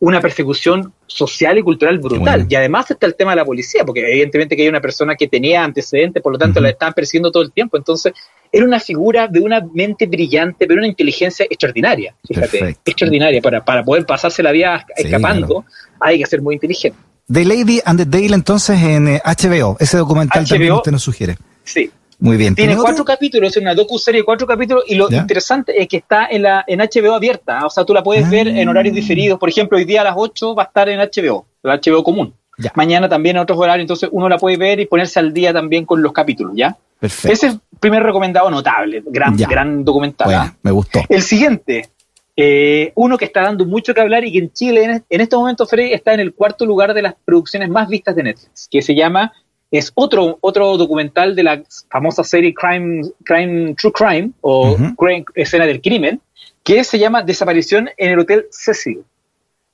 una 0.01 0.21
persecución 0.21 0.93
social 1.07 1.59
y 1.59 1.63
cultural 1.63 1.99
brutal. 1.99 2.21
Bueno. 2.21 2.47
Y 2.49 2.55
además 2.55 2.91
está 2.91 3.07
el 3.07 3.15
tema 3.15 3.33
de 3.33 3.37
la 3.37 3.45
policía, 3.45 3.85
porque 3.85 4.01
evidentemente 4.01 4.57
que 4.57 4.63
hay 4.63 4.69
una 4.69 4.81
persona 4.81 5.15
que 5.15 5.29
tenía 5.29 5.65
antecedentes, 5.65 6.23
por 6.23 6.33
lo 6.33 6.39
tanto 6.39 6.59
uh 6.59 6.61
-huh. 6.61 6.65
la 6.65 6.71
están 6.71 6.93
persiguiendo 6.93 7.31
todo 7.31 7.43
el 7.43 7.53
tiempo. 7.53 7.77
Entonces, 7.77 8.13
era 8.53 8.65
una 8.65 8.81
figura 8.81 9.29
de 9.29 9.41
una 9.41 9.61
mente 9.75 10.07
brillante, 10.07 10.67
pero 10.67 10.79
una 10.79 10.89
inteligencia 10.89 11.47
extraordinaria. 11.49 12.15
Fíjate, 12.27 12.59
Perfecto. 12.59 12.91
extraordinaria. 12.91 13.41
Para, 13.41 13.65
para 13.65 13.85
poder 13.85 14.07
pasarse 14.07 14.43
la 14.43 14.53
vida 14.53 14.85
escapando, 14.97 15.47
claro. 15.47 15.65
hay 16.01 16.19
que 16.19 16.27
ser 16.27 16.43
muy 16.43 16.55
inteligente. 16.55 16.99
The 17.31 17.45
Lady 17.45 17.81
and 17.85 17.99
the 17.99 18.07
Dale, 18.07 18.35
entonces, 18.35 18.81
en 18.81 19.09
eh, 19.09 19.23
HBO. 19.25 19.77
Ese 19.81 19.97
documental 19.97 20.45
HBO, 20.45 20.49
también 20.49 20.73
usted 20.73 20.93
nos 20.93 21.03
sugiere. 21.03 21.37
Sí. 21.65 21.91
Muy 22.19 22.37
bien. 22.37 22.55
Tiene 22.55 22.77
cuatro 22.77 23.05
capítulos, 23.05 23.51
es 23.51 23.63
una 23.63 23.75
docu-serie 23.75 24.23
de 24.23 24.25
cuatro 24.25 24.47
capítulos, 24.47 24.85
y 24.87 24.95
lo 24.95 25.09
¿Ya? 25.09 25.19
interesante 25.19 25.81
es 25.81 25.89
que 25.89 25.99
está 25.99 26.27
en 26.27 26.43
la 26.43 26.65
en 26.67 26.81
HBO 26.81 27.15
abierta, 27.15 27.67
o 27.67 27.71
sea, 27.71 27.85
tú 27.85 27.93
la 27.93 28.03
puedes 28.03 28.25
ah. 28.25 28.31
ver 28.31 28.49
en 28.49 28.69
horarios 28.69 28.95
diferidos. 28.95 29.39
Por 29.39 29.49
ejemplo, 29.49 29.77
hoy 29.77 29.85
día 29.85 30.01
a 30.01 30.05
las 30.05 30.15
8 30.17 30.55
va 30.55 30.65
a 30.65 30.67
estar 30.67 30.89
en 30.89 31.01
HBO, 31.01 31.47
el 31.63 31.71
HBO 31.81 32.03
común. 32.03 32.35
Ya. 32.59 32.73
Mañana 32.75 33.09
también 33.09 33.37
en 33.37 33.43
otros 33.43 33.59
horarios, 33.59 33.83
entonces 33.83 34.09
uno 34.13 34.29
la 34.29 34.39
puede 34.39 34.57
ver 34.57 34.81
y 34.81 34.87
ponerse 34.87 35.19
al 35.19 35.35
día 35.35 35.53
también 35.53 35.85
con 35.85 36.01
los 36.01 36.13
capítulos, 36.13 36.55
¿ya? 36.57 36.77
Perfecto. 36.99 37.33
Ese 37.33 37.47
es 37.49 37.53
el 37.55 37.61
primer 37.79 38.03
recomendado 38.03 38.51
notable, 38.51 39.03
gran, 39.07 39.37
ya. 39.37 39.47
gran 39.47 39.85
documental. 39.85 40.27
Bueno, 40.27 40.57
me 40.63 40.71
gustó. 40.71 41.01
El 41.11 41.21
siguiente, 41.21 41.91
eh, 42.35 42.93
uno 42.95 43.19
que 43.19 43.27
está 43.27 43.43
dando 43.43 43.67
mucho 43.67 43.93
que 43.93 44.01
hablar 44.01 44.25
y 44.25 44.33
que 44.33 44.39
en 44.39 44.53
Chile 44.55 44.85
en, 44.85 45.05
en 45.07 45.21
este 45.21 45.37
momento, 45.37 45.67
Freddy, 45.67 45.93
está 45.93 46.15
en 46.15 46.21
el 46.21 46.33
cuarto 46.33 46.65
lugar 46.65 46.95
de 46.95 47.03
las 47.03 47.15
producciones 47.27 47.69
más 47.69 47.89
vistas 47.89 48.17
de 48.17 48.23
Netflix, 48.23 48.69
que 48.71 48.81
se 48.81 48.95
llama 48.95 49.35
es 49.71 49.93
otro, 49.95 50.39
otro 50.41 50.77
documental 50.77 51.35
de 51.35 51.43
la 51.43 51.63
famosa 51.91 52.23
serie 52.25 52.55
Crime, 52.55 53.03
Crime 53.25 53.75
True 53.75 53.93
Crime 53.93 54.31
o 54.41 54.73
uh 54.73 54.77
-huh. 54.77 54.97
Crime, 54.97 55.25
Escena 55.35 55.67
del 55.67 55.81
Crimen, 55.81 56.21
que 56.63 56.85
se 56.85 56.99
llama 56.99 57.23
Desaparición 57.23 57.91
en 57.97 58.13
el 58.13 58.19
Hotel 58.19 58.47
Cecil. 58.51 59.03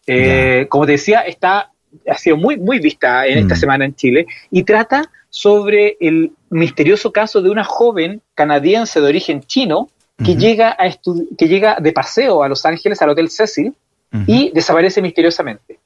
Eh, 0.06 0.56
yeah. 0.60 0.68
Como 0.68 0.86
te 0.86 0.92
decía, 0.92 1.20
está, 1.20 1.70
ha 2.08 2.18
sido 2.18 2.36
muy, 2.36 2.56
muy 2.56 2.78
vista 2.78 3.26
en 3.26 3.38
esta 3.38 3.54
mm. 3.54 3.58
semana 3.58 3.84
en 3.84 3.94
Chile 3.94 4.26
y 4.50 4.62
trata 4.64 5.10
sobre 5.30 5.96
el 6.00 6.32
misterioso 6.50 7.12
caso 7.12 7.40
de 7.40 7.50
una 7.50 7.64
joven 7.64 8.20
canadiense 8.34 9.00
de 9.00 9.06
origen 9.06 9.40
chino 9.42 9.88
que, 10.18 10.32
uh 10.32 10.34
-huh. 10.34 10.38
llega, 10.38 10.76
a 10.78 10.90
que 11.38 11.48
llega 11.48 11.78
de 11.80 11.92
paseo 11.92 12.42
a 12.42 12.48
Los 12.48 12.64
Ángeles, 12.66 13.00
al 13.00 13.10
Hotel 13.10 13.30
Cecil, 13.30 13.68
uh 14.12 14.16
-huh. 14.16 14.24
y 14.26 14.50
desaparece 14.52 15.00
misteriosamente 15.00 15.78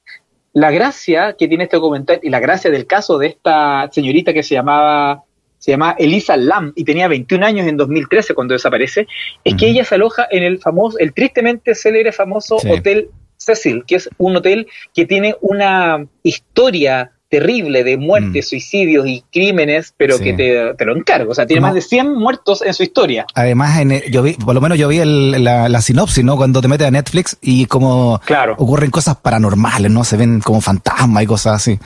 la 0.57 0.71
gracia 0.71 1.35
que 1.39 1.49
tiene 1.49 1.65
este 1.65 1.77
documental 1.77 2.19
y 2.23 2.31
la 2.31 2.41
gracia 2.41 2.71
del 2.71 2.87
caso 2.87 3.19
de 3.19 3.27
esta 3.27 3.91
señorita 3.93 4.33
que 4.33 4.43
se 4.43 4.55
llamaba 4.55 5.23
se 5.59 5.73
llama 5.73 5.95
Elisa 5.99 6.35
Lam 6.39 6.73
y 6.75 6.85
tenía 6.85 7.09
21 7.09 7.45
años 7.45 7.67
en 7.67 7.77
2013 7.77 8.33
cuando 8.33 8.55
desaparece, 8.55 9.03
es 9.45 9.53
uh 9.53 9.55
-huh. 9.55 9.59
que 9.59 9.67
ella 9.69 9.85
se 9.85 9.97
aloja 9.97 10.27
en 10.31 10.43
el 10.45 10.59
famoso, 10.59 10.97
el 10.99 11.13
tristemente 11.13 11.75
célebre 11.75 12.11
famoso 12.11 12.59
sí. 12.59 12.71
Hotel 12.71 13.11
Cecil, 13.37 13.85
que 13.87 13.97
es 13.97 14.09
un 14.17 14.35
hotel 14.37 14.67
que 14.95 15.05
tiene 15.05 15.37
una 15.43 16.07
historia 16.23 17.13
terrible 17.29 17.83
de 17.83 17.97
muertes, 17.97 18.47
mm. 18.47 18.49
suicidios 18.49 19.07
y 19.07 19.25
crímenes, 19.33 19.95
pero 19.97 20.17
sí. 20.19 20.25
que 20.25 20.33
te, 20.35 20.75
te, 20.75 20.85
lo 20.85 20.97
encargo. 20.97 21.33
O 21.33 21.35
sea, 21.35 21.47
tiene 21.47 21.61
más 21.61 21.75
de 21.75 21.83
100 21.83 22.15
muertos 22.15 22.63
en 22.63 22.73
su 22.75 22.83
historia. 22.83 23.27
Además, 23.35 23.81
en 23.81 23.93
el, 23.93 24.11
yo 24.11 24.23
vi, 24.23 24.35
por 24.35 24.55
lo 24.55 24.61
menos 24.61 24.79
yo 24.79 24.89
vi 24.89 24.99
el, 24.99 25.43
la, 25.43 25.69
la, 25.69 25.81
sinopsis, 25.81 26.25
¿no? 26.25 26.37
Cuando 26.37 26.61
te 26.61 26.69
metes 26.69 26.87
a 26.87 26.91
Netflix 26.91 27.37
y 27.41 27.67
como 27.67 28.21
claro. 28.25 28.55
ocurren 28.59 28.91
cosas 28.91 29.17
paranormales, 29.17 29.91
¿no? 29.91 30.05
Se 30.05 30.17
ven 30.17 30.41
como 30.41 30.61
fantasmas 30.61 31.23
y 31.23 31.27
cosas 31.27 31.55
así. 31.55 31.79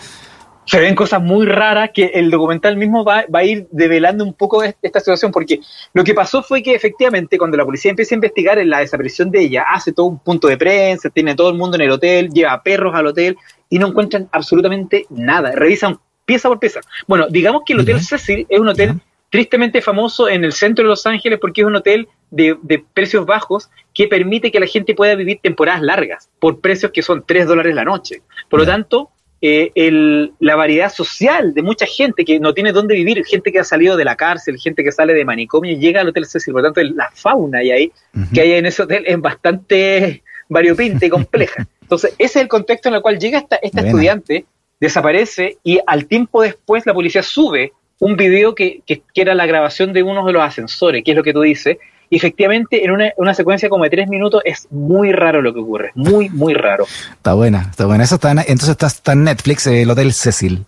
Se 0.67 0.79
ven 0.79 0.95
cosas 0.95 1.21
muy 1.21 1.47
raras 1.47 1.91
que 1.93 2.13
el 2.15 2.31
documental 2.31 2.77
mismo 2.77 3.05
va, 3.05 3.25
va 3.35 3.41
a 3.41 3.45
ir 3.45 3.67
develando 3.73 4.23
un 4.23 4.35
poco 4.35 4.63
esta 4.63 5.01
situación, 5.01 5.33
porque 5.33 5.59
lo 5.95 6.05
que 6.05 6.15
pasó 6.15 6.45
fue 6.45 6.63
que 6.63 6.75
efectivamente 6.75 7.39
cuando 7.39 7.57
la 7.57 7.65
policía 7.65 7.91
empieza 7.91 8.15
a 8.15 8.17
investigar 8.17 8.59
en 8.59 8.71
la 8.71 8.79
desaparición 8.79 9.33
de 9.33 9.41
ella, 9.41 9.65
hace 9.69 9.93
todo 9.93 10.07
un 10.07 10.21
punto 10.21 10.47
de 10.47 10.57
prensa, 10.57 11.11
tiene 11.11 11.35
todo 11.35 11.49
el 11.49 11.57
mundo 11.57 11.77
en 11.77 11.81
el 11.81 11.91
hotel, 11.91 12.29
lleva 12.31 12.63
perros 12.63 12.95
al 12.95 13.07
hotel 13.07 13.37
y 13.71 13.79
no 13.79 13.87
encuentran 13.89 14.29
absolutamente 14.33 15.07
nada. 15.09 15.53
Revisan 15.53 15.99
pieza 16.27 16.49
por 16.49 16.59
pieza. 16.59 16.81
Bueno, 17.07 17.27
digamos 17.29 17.63
que 17.65 17.73
el 17.73 17.81
Hotel 17.81 18.01
Cecil 18.01 18.47
es 18.49 18.61
un 18.61 18.69
hotel 18.69 19.01
tristemente 19.31 19.81
famoso 19.81 20.29
en 20.29 20.45
el 20.45 20.53
centro 20.53 20.85
de 20.85 20.91
Los 20.91 21.07
Ángeles 21.07 21.39
porque 21.41 21.63
es 21.63 21.67
un 21.67 21.77
hotel 21.77 22.09
de, 22.31 22.57
de, 22.63 22.85
precios 22.93 23.25
bajos 23.25 23.71
que 23.95 24.09
permite 24.09 24.51
que 24.51 24.61
la 24.61 24.67
gente 24.67 24.95
pueda 24.95 25.15
vivir 25.15 25.39
temporadas 25.43 25.83
largas 25.83 26.29
por 26.39 26.61
precios 26.61 26.93
que 26.93 27.03
son 27.03 27.25
3 27.27 27.47
dólares 27.47 27.75
la 27.75 27.85
noche. 27.85 28.23
Por 28.49 28.61
lo 28.61 28.67
tanto, 28.67 29.11
eh, 29.43 29.73
el, 29.75 30.35
la 30.39 30.55
variedad 30.55 30.93
social 30.93 31.55
de 31.55 31.63
mucha 31.63 31.87
gente 31.87 32.27
que 32.27 32.39
no 32.39 32.53
tiene 32.53 32.73
dónde 32.73 32.95
vivir, 32.95 33.25
gente 33.25 33.51
que 33.51 33.59
ha 33.59 33.65
salido 33.65 33.97
de 33.97 34.05
la 34.05 34.15
cárcel, 34.15 34.59
gente 34.59 34.85
que 34.85 34.93
sale 34.93 35.15
de 35.15 35.25
manicomio, 35.25 35.79
llega 35.79 36.03
al 36.03 36.09
Hotel 36.09 36.27
Cecil. 36.27 36.53
Por 36.53 36.63
lo 36.63 36.73
tanto, 36.73 36.83
la 36.95 37.11
fauna 37.15 37.63
y 37.63 37.71
ahí, 37.71 37.93
que 38.35 38.43
hay 38.43 38.53
en 38.53 38.67
ese 38.67 38.83
hotel 38.83 39.05
es 39.07 39.19
bastante 39.19 40.23
variopinta 40.49 41.07
y 41.07 41.09
compleja. 41.09 41.67
Entonces, 41.91 42.15
ese 42.19 42.39
es 42.39 42.43
el 42.43 42.49
contexto 42.49 42.89
en 42.89 42.95
el 42.95 43.03
cual 43.03 43.19
llega 43.19 43.41
esta, 43.41 43.57
esta 43.57 43.81
estudiante, 43.81 44.47
desaparece 44.79 45.59
y 45.65 45.81
al 45.85 46.07
tiempo 46.07 46.41
después 46.41 46.87
la 46.87 46.95
policía 46.95 47.25
sube 47.25 47.73
un 47.99 48.17
video 48.17 48.55
que, 48.55 48.83
que, 48.87 49.03
era 49.17 49.35
la 49.35 49.45
grabación 49.45 49.93
de 49.93 50.05
uno 50.05 50.25
de 50.25 50.33
los 50.33 50.41
ascensores, 50.41 51.03
que 51.03 51.11
es 51.11 51.17
lo 51.17 51.25
que 51.25 51.33
tú 51.33 51.41
dices, 51.41 51.79
y 52.09 52.17
efectivamente 52.17 52.85
en 52.85 52.93
una, 52.93 53.13
una, 53.17 53.35
secuencia 53.35 53.69
como 53.69 53.83
de 53.83 53.91
tres 53.91 54.09
minutos 54.09 54.41
es 54.45 54.69
muy 54.71 55.11
raro 55.11 55.43
lo 55.43 55.53
que 55.53 55.59
ocurre, 55.59 55.91
muy, 55.97 56.29
muy 56.29 56.55
raro. 56.55 56.87
Está 57.13 57.35
buena, 57.35 57.67
está 57.71 57.87
buena. 57.87 58.05
Eso 58.05 58.15
está 58.15 58.31
entonces 58.31 58.69
está, 58.69 58.87
está 58.87 59.13
en 59.13 59.25
Netflix, 59.25 59.67
el 59.67 59.91
Hotel 59.91 60.13
Cecil. 60.13 60.65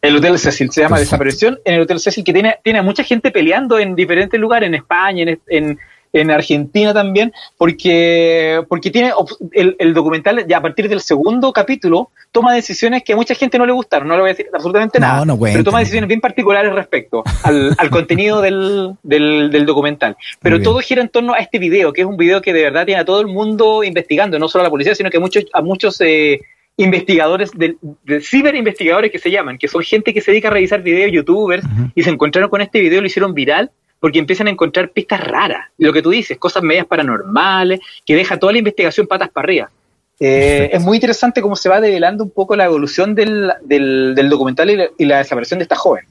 El 0.00 0.16
Hotel 0.16 0.38
Cecil 0.38 0.70
se 0.70 0.82
llama 0.82 1.00
Desaparición 1.00 1.58
en 1.64 1.74
el 1.74 1.80
Hotel 1.80 1.98
Cecil, 1.98 2.22
que 2.22 2.32
tiene, 2.32 2.56
tiene 2.62 2.82
mucha 2.82 3.02
gente 3.02 3.32
peleando 3.32 3.80
en 3.80 3.96
diferentes 3.96 4.38
lugares, 4.38 4.68
en 4.68 4.76
España, 4.76 5.24
en, 5.24 5.40
en, 5.48 5.78
en 6.12 6.30
Argentina 6.30 6.92
también, 6.92 7.32
porque, 7.56 8.62
porque 8.68 8.90
tiene 8.90 9.12
el, 9.52 9.76
el, 9.78 9.94
documental, 9.94 10.44
ya 10.46 10.58
a 10.58 10.62
partir 10.62 10.88
del 10.88 11.00
segundo 11.00 11.52
capítulo, 11.52 12.10
toma 12.32 12.54
decisiones 12.54 13.02
que 13.04 13.12
a 13.12 13.16
mucha 13.16 13.34
gente 13.34 13.58
no 13.58 13.66
le 13.66 13.72
gustaron, 13.72 14.08
no 14.08 14.14
le 14.14 14.20
voy 14.20 14.30
a 14.30 14.32
decir 14.32 14.46
absolutamente 14.52 14.98
nada, 14.98 15.24
pero 15.40 15.64
toma 15.64 15.80
decisiones 15.80 16.08
bien 16.08 16.20
particulares 16.20 16.72
respecto 16.72 17.22
al, 17.44 17.74
al 17.76 17.90
contenido 17.90 18.40
del, 18.40 18.94
del, 19.02 19.50
del, 19.50 19.66
documental. 19.66 20.16
Pero 20.40 20.60
todo 20.60 20.80
gira 20.80 21.00
en 21.02 21.08
torno 21.08 21.34
a 21.34 21.38
este 21.38 21.58
video, 21.58 21.92
que 21.92 22.02
es 22.02 22.06
un 22.06 22.16
video 22.16 22.42
que 22.42 22.52
de 22.52 22.62
verdad 22.62 22.86
tiene 22.86 23.00
a 23.00 23.04
todo 23.04 23.20
el 23.20 23.26
mundo 23.26 23.84
investigando, 23.84 24.38
no 24.38 24.48
solo 24.48 24.62
a 24.62 24.64
la 24.64 24.70
policía, 24.70 24.94
sino 24.94 25.10
que 25.10 25.18
a 25.18 25.20
muchos, 25.20 25.44
a 25.52 25.62
muchos 25.62 26.00
eh, 26.00 26.40
investigadores, 26.76 27.50
de, 27.52 27.76
de 28.04 28.20
ciberinvestigadores 28.20 29.12
que 29.12 29.18
se 29.18 29.30
llaman, 29.30 29.58
que 29.58 29.68
son 29.68 29.82
gente 29.82 30.14
que 30.14 30.20
se 30.20 30.30
dedica 30.30 30.48
a 30.48 30.52
revisar 30.52 30.82
videos, 30.82 31.12
youtubers, 31.12 31.64
y 31.94 32.02
se 32.02 32.10
encontraron 32.10 32.50
con 32.50 32.60
este 32.60 32.80
video, 32.80 33.00
lo 33.00 33.06
hicieron 33.06 33.34
viral, 33.34 33.70
porque 34.00 34.18
empiezan 34.18 34.48
a 34.48 34.50
encontrar 34.50 34.90
pistas 34.90 35.20
raras, 35.20 35.68
lo 35.78 35.92
que 35.92 36.02
tú 36.02 36.10
dices, 36.10 36.38
cosas 36.38 36.62
medias 36.62 36.86
paranormales, 36.86 37.80
que 38.04 38.14
deja 38.16 38.38
toda 38.38 38.52
la 38.52 38.58
investigación 38.58 39.06
patas 39.06 39.28
para 39.28 39.44
arriba. 39.44 39.70
Eh, 40.18 40.70
es 40.72 40.82
muy 40.82 40.96
interesante 40.98 41.40
cómo 41.40 41.56
se 41.56 41.68
va 41.68 41.80
develando 41.80 42.24
un 42.24 42.30
poco 42.30 42.56
la 42.56 42.64
evolución 42.64 43.14
del, 43.14 43.52
del, 43.62 44.28
documental 44.28 44.90
y 44.98 45.04
la, 45.04 45.18
desaparición 45.18 45.58
de 45.58 45.62
esta 45.62 45.76
joven. 45.76 46.04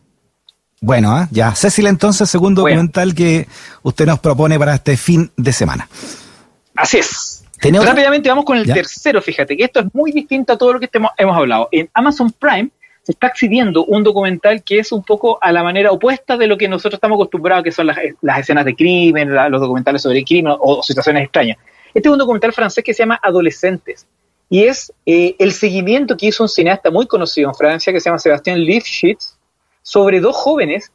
Bueno, 0.82 1.22
¿eh? 1.22 1.28
ya. 1.32 1.54
Cecil, 1.54 1.88
entonces, 1.88 2.30
segundo 2.30 2.62
documental 2.62 3.14
que 3.14 3.48
usted 3.84 4.06
nos 4.06 4.20
propone 4.20 4.58
para 4.58 4.76
este 4.76 4.96
fin 4.98 5.32
de 5.36 5.52
semana. 5.52 5.90
Así 6.76 6.98
es. 6.98 7.44
Rápidamente 7.62 8.30
vamos 8.30 8.46
con 8.46 8.58
el 8.58 8.66
tercero, 8.66 9.22
fíjate, 9.22 9.58
que 9.58 9.66
esto 9.66 9.82
es 9.82 9.88
muy 9.94 10.12
distinto 10.12 10.54
a 10.54 10.58
todo 10.58 10.74
lo 10.74 10.80
que 10.80 10.90
hemos 11.18 11.38
hablado. 11.38 11.68
En 11.72 11.90
Amazon 11.94 12.32
Prime 12.32 12.70
se 13.10 13.14
está 13.14 13.26
exhibiendo 13.26 13.86
un 13.86 14.04
documental 14.04 14.62
que 14.62 14.78
es 14.78 14.92
un 14.92 15.02
poco 15.02 15.40
a 15.42 15.52
la 15.52 15.64
manera 15.64 15.92
opuesta 15.92 16.38
de 16.38 16.46
lo 16.46 16.60
que 16.60 16.68
nosotros 16.68 16.94
estamos 16.94 17.16
acostumbrados, 17.16 17.64
que 17.64 17.72
son 17.72 17.88
las, 17.88 17.98
escenas 18.38 18.66
de 18.66 18.76
crimen, 18.76 19.34
los 19.34 19.60
documentales 19.60 20.04
sobre 20.04 20.20
el 20.20 20.26
crimen 20.26 20.54
o, 20.60 20.84
situaciones 20.84 21.24
extrañas. 21.24 21.58
Este 21.92 22.08
es 22.08 22.14
un 22.14 22.20
documental 22.20 22.54
francés 22.54 22.84
que 22.84 22.94
se 22.94 23.02
llama 23.02 23.20
Adolescentes 23.24 24.06
y 24.48 24.66
es 24.66 24.94
eh, 25.08 25.36
el 25.40 25.54
seguimiento 25.54 26.18
que 26.18 26.28
hizo 26.28 26.44
un 26.44 26.50
cineasta 26.50 26.92
muy 26.92 27.08
conocido 27.08 27.50
en 27.50 27.56
Francia 27.56 27.92
que 27.92 28.00
se 28.00 28.12
llama 28.12 28.20
Sebastián 28.20 28.60
Lifshitz 28.60 29.40
sobre 29.82 30.20
dos 30.20 30.36
jóvenes, 30.36 30.92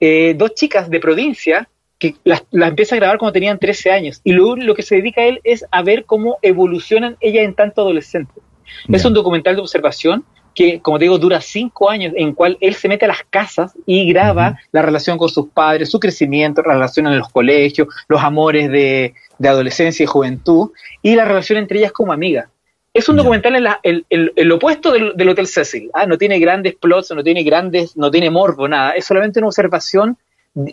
eh, 0.00 0.32
dos 0.38 0.54
chicas 0.54 0.88
de 0.88 0.98
provincia 0.98 1.68
que 1.98 2.14
las, 2.24 2.42
empieza 2.52 2.94
a 2.94 3.00
grabar 3.00 3.18
cuando 3.18 3.34
tenían 3.34 3.58
13 3.58 3.90
años 3.90 4.22
y 4.24 4.32
luego 4.32 4.56
lo 4.56 4.74
que 4.74 4.82
se 4.82 4.96
dedica 4.96 5.20
a 5.20 5.26
él 5.26 5.40
es 5.44 5.66
a 5.70 5.82
ver 5.82 6.06
cómo 6.06 6.38
evolucionan 6.40 7.18
ellas 7.20 7.44
en 7.44 7.52
tanto 7.52 7.82
adolescentes. 7.82 8.42
Es 8.88 9.04
un 9.04 9.12
documental 9.12 9.56
de 9.56 9.60
observación 9.60 10.24
que, 10.54 10.80
como 10.80 10.98
te 10.98 11.04
digo, 11.04 11.18
dura 11.18 11.40
cinco 11.40 11.90
años, 11.90 12.12
en 12.16 12.32
cual 12.32 12.58
él 12.60 12.74
se 12.74 12.88
mete 12.88 13.04
a 13.04 13.08
las 13.08 13.22
casas 13.28 13.72
y 13.86 14.10
graba 14.10 14.58
la 14.72 14.82
relación 14.82 15.18
con 15.18 15.28
sus 15.28 15.48
padres, 15.48 15.90
su 15.90 16.00
crecimiento, 16.00 16.62
la 16.62 16.74
relación 16.74 17.06
en 17.06 17.18
los 17.18 17.28
colegios, 17.28 17.88
los 18.08 18.22
amores 18.22 18.70
de, 18.70 19.14
adolescencia 19.42 20.04
y 20.04 20.06
juventud, 20.06 20.70
y 21.02 21.14
la 21.14 21.24
relación 21.24 21.58
entre 21.58 21.78
ellas 21.78 21.92
como 21.92 22.12
amigas. 22.12 22.48
Es 22.92 23.08
un 23.08 23.16
documental 23.16 23.54
en 23.54 24.04
el, 24.08 24.32
el, 24.34 24.52
opuesto 24.52 24.90
del, 24.90 25.12
del, 25.16 25.28
Hotel 25.28 25.46
Cecil. 25.46 25.90
¿ah? 25.94 26.06
No 26.06 26.18
tiene 26.18 26.40
grandes 26.40 26.74
plots, 26.74 27.12
no 27.12 27.22
tiene 27.22 27.44
grandes, 27.44 27.96
no 27.96 28.10
tiene 28.10 28.30
morbo, 28.30 28.66
nada. 28.66 28.90
Es 28.92 29.04
solamente 29.04 29.38
una 29.38 29.46
observación 29.46 30.18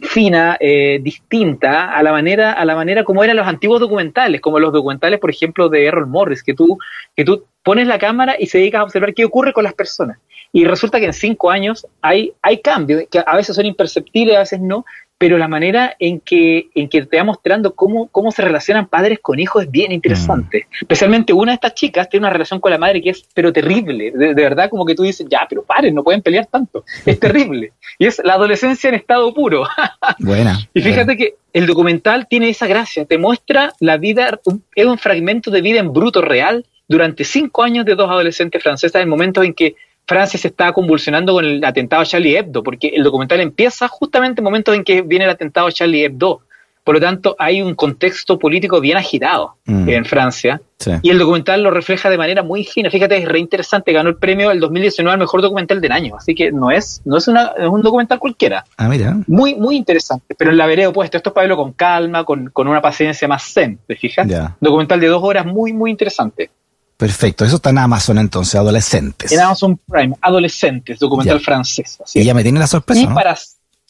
fina, 0.02 0.58
eh, 0.60 1.00
distinta 1.02 1.94
a 1.94 2.02
la 2.02 2.12
manera, 2.12 2.54
a 2.54 2.66
la 2.66 2.76
manera 2.76 3.04
como 3.04 3.24
eran 3.24 3.38
los 3.38 3.48
antiguos 3.48 3.80
documentales, 3.80 4.42
como 4.42 4.60
los 4.60 4.74
documentales, 4.74 5.20
por 5.20 5.30
ejemplo, 5.30 5.70
de 5.70 5.86
Errol 5.86 6.08
Morris, 6.08 6.44
que 6.44 6.54
tú, 6.54 6.80
que 7.16 7.24
tú 7.24 7.46
pones 7.64 7.88
la 7.88 8.00
cámara 8.00 8.36
y 8.40 8.48
se 8.48 8.58
dedicas 8.58 8.80
a 8.80 8.84
observar 8.84 9.14
qué 9.14 9.26
ocurre 9.26 9.54
con 9.54 9.64
las 9.64 9.74
personas. 9.74 10.18
Y 10.52 10.66
resulta 10.66 11.00
que 11.00 11.06
en 11.06 11.14
cinco 11.14 11.52
años 11.52 11.86
hay, 12.02 12.34
hay 12.42 12.62
cambios, 12.62 13.04
que 13.12 13.22
a 13.26 13.36
veces 13.36 13.56
son 13.56 13.66
imperceptibles, 13.66 14.36
a 14.36 14.40
veces 14.40 14.62
no, 14.62 14.86
pero 15.18 15.38
la 15.38 15.48
manera 15.48 15.96
en 15.98 16.20
que, 16.20 16.70
en 16.76 16.90
que 16.90 17.04
te 17.06 17.18
va 17.18 17.24
mostrando 17.24 17.74
cómo, 17.74 18.08
cómo 18.08 18.32
se 18.32 18.44
relacionan 18.44 18.88
padres 18.88 19.20
con 19.20 19.40
hijos 19.40 19.64
es 19.64 19.72
bien 19.72 19.92
interesante. 19.92 20.68
Mm. 20.70 20.76
Especialmente 20.82 21.34
una 21.34 21.54
de 21.54 21.56
estas 21.56 21.74
chicas 21.74 22.08
tiene 22.08 22.26
una 22.26 22.34
relación 22.34 22.60
con 22.60 22.72
la 22.72 22.78
madre 22.78 23.02
que 23.02 23.10
es 23.10 23.26
pero 23.34 23.52
terrible. 23.52 24.12
De, 24.12 24.34
verdad, 24.34 24.70
como 24.70 24.86
que 24.86 24.94
tú 24.94 25.04
dices, 25.04 25.26
ya, 25.30 25.48
pero 25.50 25.64
paren, 25.64 25.96
no 25.96 26.04
pueden 26.04 26.22
pelear 26.22 26.46
tanto. 26.46 26.86
Es 27.06 27.20
terrible. 27.20 27.74
Y 27.98 28.06
es 28.06 28.22
la 28.24 28.34
adolescencia 28.34 28.90
en 28.90 28.96
estado 28.96 29.34
puro. 29.34 29.64
Buena. 30.20 30.60
y 30.74 30.82
fíjate 30.82 31.18
que 31.18 31.36
el 31.52 31.66
documental 31.66 32.28
tiene 32.28 32.50
esa 32.50 32.68
gracia, 32.68 33.06
te 33.06 33.18
muestra 33.18 33.74
la 33.80 33.98
vida, 33.98 34.40
es 34.76 34.86
un 34.86 34.98
fragmento 35.00 35.50
de 35.50 35.62
vida 35.62 35.80
en 35.80 35.92
bruto 35.92 36.22
real 36.22 36.66
durante 36.88 37.24
cinco 37.24 37.64
años 37.64 37.86
de 37.86 37.96
dos 37.96 38.10
adolescentes 38.10 38.62
francesas 38.62 39.02
en 39.02 39.10
momentos 39.10 39.44
en 39.44 39.54
que 39.54 39.76
Francia 40.08 40.40
se 40.40 40.48
está 40.48 40.72
convulsionando 40.72 41.34
con 41.34 41.46
el 41.46 41.64
atentado 41.66 42.02
a 42.02 42.06
Charlie 42.06 42.38
Hebdo, 42.38 42.64
porque 42.64 42.88
el 42.88 43.04
documental 43.04 43.42
empieza 43.42 43.88
justamente 43.88 44.40
en 44.40 44.46
momentos 44.46 44.74
en 44.74 44.84
que 44.84 45.02
viene 45.02 45.26
el 45.26 45.32
atentado 45.32 45.68
a 45.68 45.72
Charlie 45.72 46.06
Hebdo. 46.06 46.42
Por 46.88 46.96
lo 46.96 47.02
tanto, 47.02 47.36
hay 47.38 47.62
un 47.62 47.76
contexto 47.76 48.40
político 48.40 48.80
bien 48.80 48.96
agitado 48.96 49.58
mm. 49.66 49.90
en 49.90 50.06
Francia. 50.06 50.62
Y 51.02 51.10
el 51.10 51.20
documental 51.20 51.62
lo 51.62 51.70
refleja 51.70 52.10
de 52.10 52.18
manera 52.18 52.44
muy 52.44 52.64
fina. 52.64 52.90
Fíjate, 52.90 53.18
es 53.18 53.28
re 53.28 53.40
interesante. 53.40 53.92
Ganó 53.92 54.08
el 54.08 54.16
premio 54.16 54.52
el 54.52 54.62
2019 54.62 55.12
al 55.12 55.20
mejor 55.20 55.42
documental 55.42 55.82
del 55.82 55.92
año. 55.92 56.16
Así 56.16 56.34
que 56.34 56.50
no 56.54 56.72
es, 56.72 57.02
no 57.04 57.18
es, 57.18 57.28
una, 57.28 57.52
es 57.58 57.68
un 57.68 57.82
documental 57.82 58.20
cualquiera. 58.20 58.64
Ah, 58.78 58.88
mira. 58.88 59.18
Muy, 59.28 59.56
muy 59.56 59.76
interesante. 59.76 60.34
Pero 60.38 60.52
en 60.52 60.58
la 60.58 60.66
vereda 60.66 60.88
opuesta. 60.88 61.18
Esto 61.18 61.32
es 61.32 61.34
para 61.34 61.44
verlo 61.48 61.58
con 61.58 61.74
calma, 61.74 62.24
con, 62.24 62.52
con 62.52 62.70
una 62.70 62.82
paciencia 62.82 63.28
más 63.28 63.52
zen. 63.52 63.80
¿Te 63.86 63.98
fijas? 63.98 64.26
Documental 64.62 65.02
de 65.02 65.08
dos 65.08 65.22
horas 65.22 65.46
muy, 65.46 65.74
muy 65.74 65.92
interesante. 65.92 66.52
Perfecto, 66.98 67.46
eso 67.46 67.58
está 67.58 67.70
en 67.70 67.78
Amazon 67.78 68.18
entonces, 68.18 68.56
adolescentes. 68.56 69.32
En 69.32 69.40
Amazon 69.40 69.80
Prime, 69.88 70.16
adolescentes, 70.20 70.98
documental 70.98 71.40
francés. 71.40 72.00
y 72.16 72.24
ya 72.24 72.34
me 72.34 72.42
tiene 72.42 72.60
la 72.60 72.66
sorpresa. 72.66 73.02
Y 73.02 73.08
para 73.08 73.38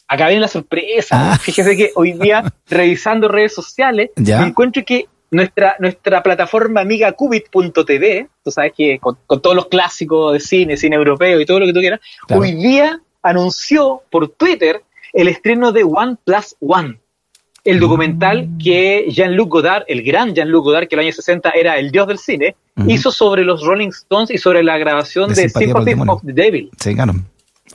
acá 0.06 0.26
viene 0.26 0.42
la 0.42 0.48
sorpresa. 0.48 1.32
Ah. 1.32 1.38
Fíjese 1.38 1.74
que 1.74 1.90
hoy 1.94 2.12
día, 2.12 2.44
revisando 2.68 3.26
redes 3.28 3.54
sociales, 3.54 4.10
me 4.16 4.34
encuentro 4.34 4.84
que 4.84 5.08
nuestra, 5.30 5.76
nuestra 5.78 6.22
plataforma 6.22 6.82
amiga 6.82 7.12
Cubit.tv, 7.12 8.28
tú 8.44 8.50
sabes 8.50 8.72
que 8.76 8.98
con, 8.98 9.16
todos 9.26 9.56
los 9.56 9.68
clásicos 9.68 10.34
de 10.34 10.40
cine, 10.40 10.76
cine 10.76 10.96
europeo 10.96 11.40
y 11.40 11.46
todo 11.46 11.60
lo 11.60 11.66
que 11.66 11.72
tú 11.72 11.80
quieras, 11.80 12.00
hoy 12.28 12.54
día 12.54 13.00
anunció 13.22 14.02
por 14.10 14.28
Twitter 14.28 14.82
el 15.14 15.28
estreno 15.28 15.72
de 15.72 15.82
One 15.82 16.16
Plus 16.24 16.56
One 16.60 16.98
el 17.64 17.80
documental 17.80 18.48
que 18.62 19.06
Jean-Luc 19.10 19.50
Godard, 19.50 19.84
el 19.88 20.02
gran 20.02 20.34
Jean-Luc 20.34 20.64
Godard, 20.64 20.88
que 20.88 20.94
en 20.94 21.00
el 21.00 21.06
año 21.06 21.14
60 21.14 21.50
era 21.50 21.78
el 21.78 21.90
dios 21.90 22.06
del 22.08 22.18
cine, 22.18 22.56
hizo 22.86 23.10
sobre 23.10 23.44
los 23.44 23.64
Rolling 23.64 23.88
Stones 23.88 24.30
y 24.30 24.38
sobre 24.38 24.62
la 24.62 24.78
grabación 24.78 25.32
de, 25.32 25.48
Sympathy 25.48 25.94
of 26.06 26.22
the 26.24 26.32
Devil. 26.32 26.70
Sí, 26.78 26.94
claro. 26.94 27.14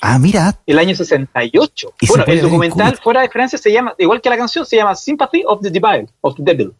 Ah, 0.01 0.19
mira. 0.19 0.59
El 0.65 0.79
año 0.79 0.95
68. 0.95 1.93
Bueno, 2.07 2.23
el 2.27 2.41
documental 2.41 2.97
fuera 3.01 3.21
de 3.21 3.29
Francia 3.29 3.57
se 3.57 3.71
llama, 3.71 3.93
igual 3.97 4.21
que 4.21 4.29
la 4.29 4.37
canción, 4.37 4.65
se 4.65 4.75
llama 4.75 4.95
Sympathy 4.95 5.43
of 5.45 5.61
the 5.61 5.69
Devil. 5.69 6.09
Of 6.21 6.35
the 6.35 6.43
Devil. 6.43 6.73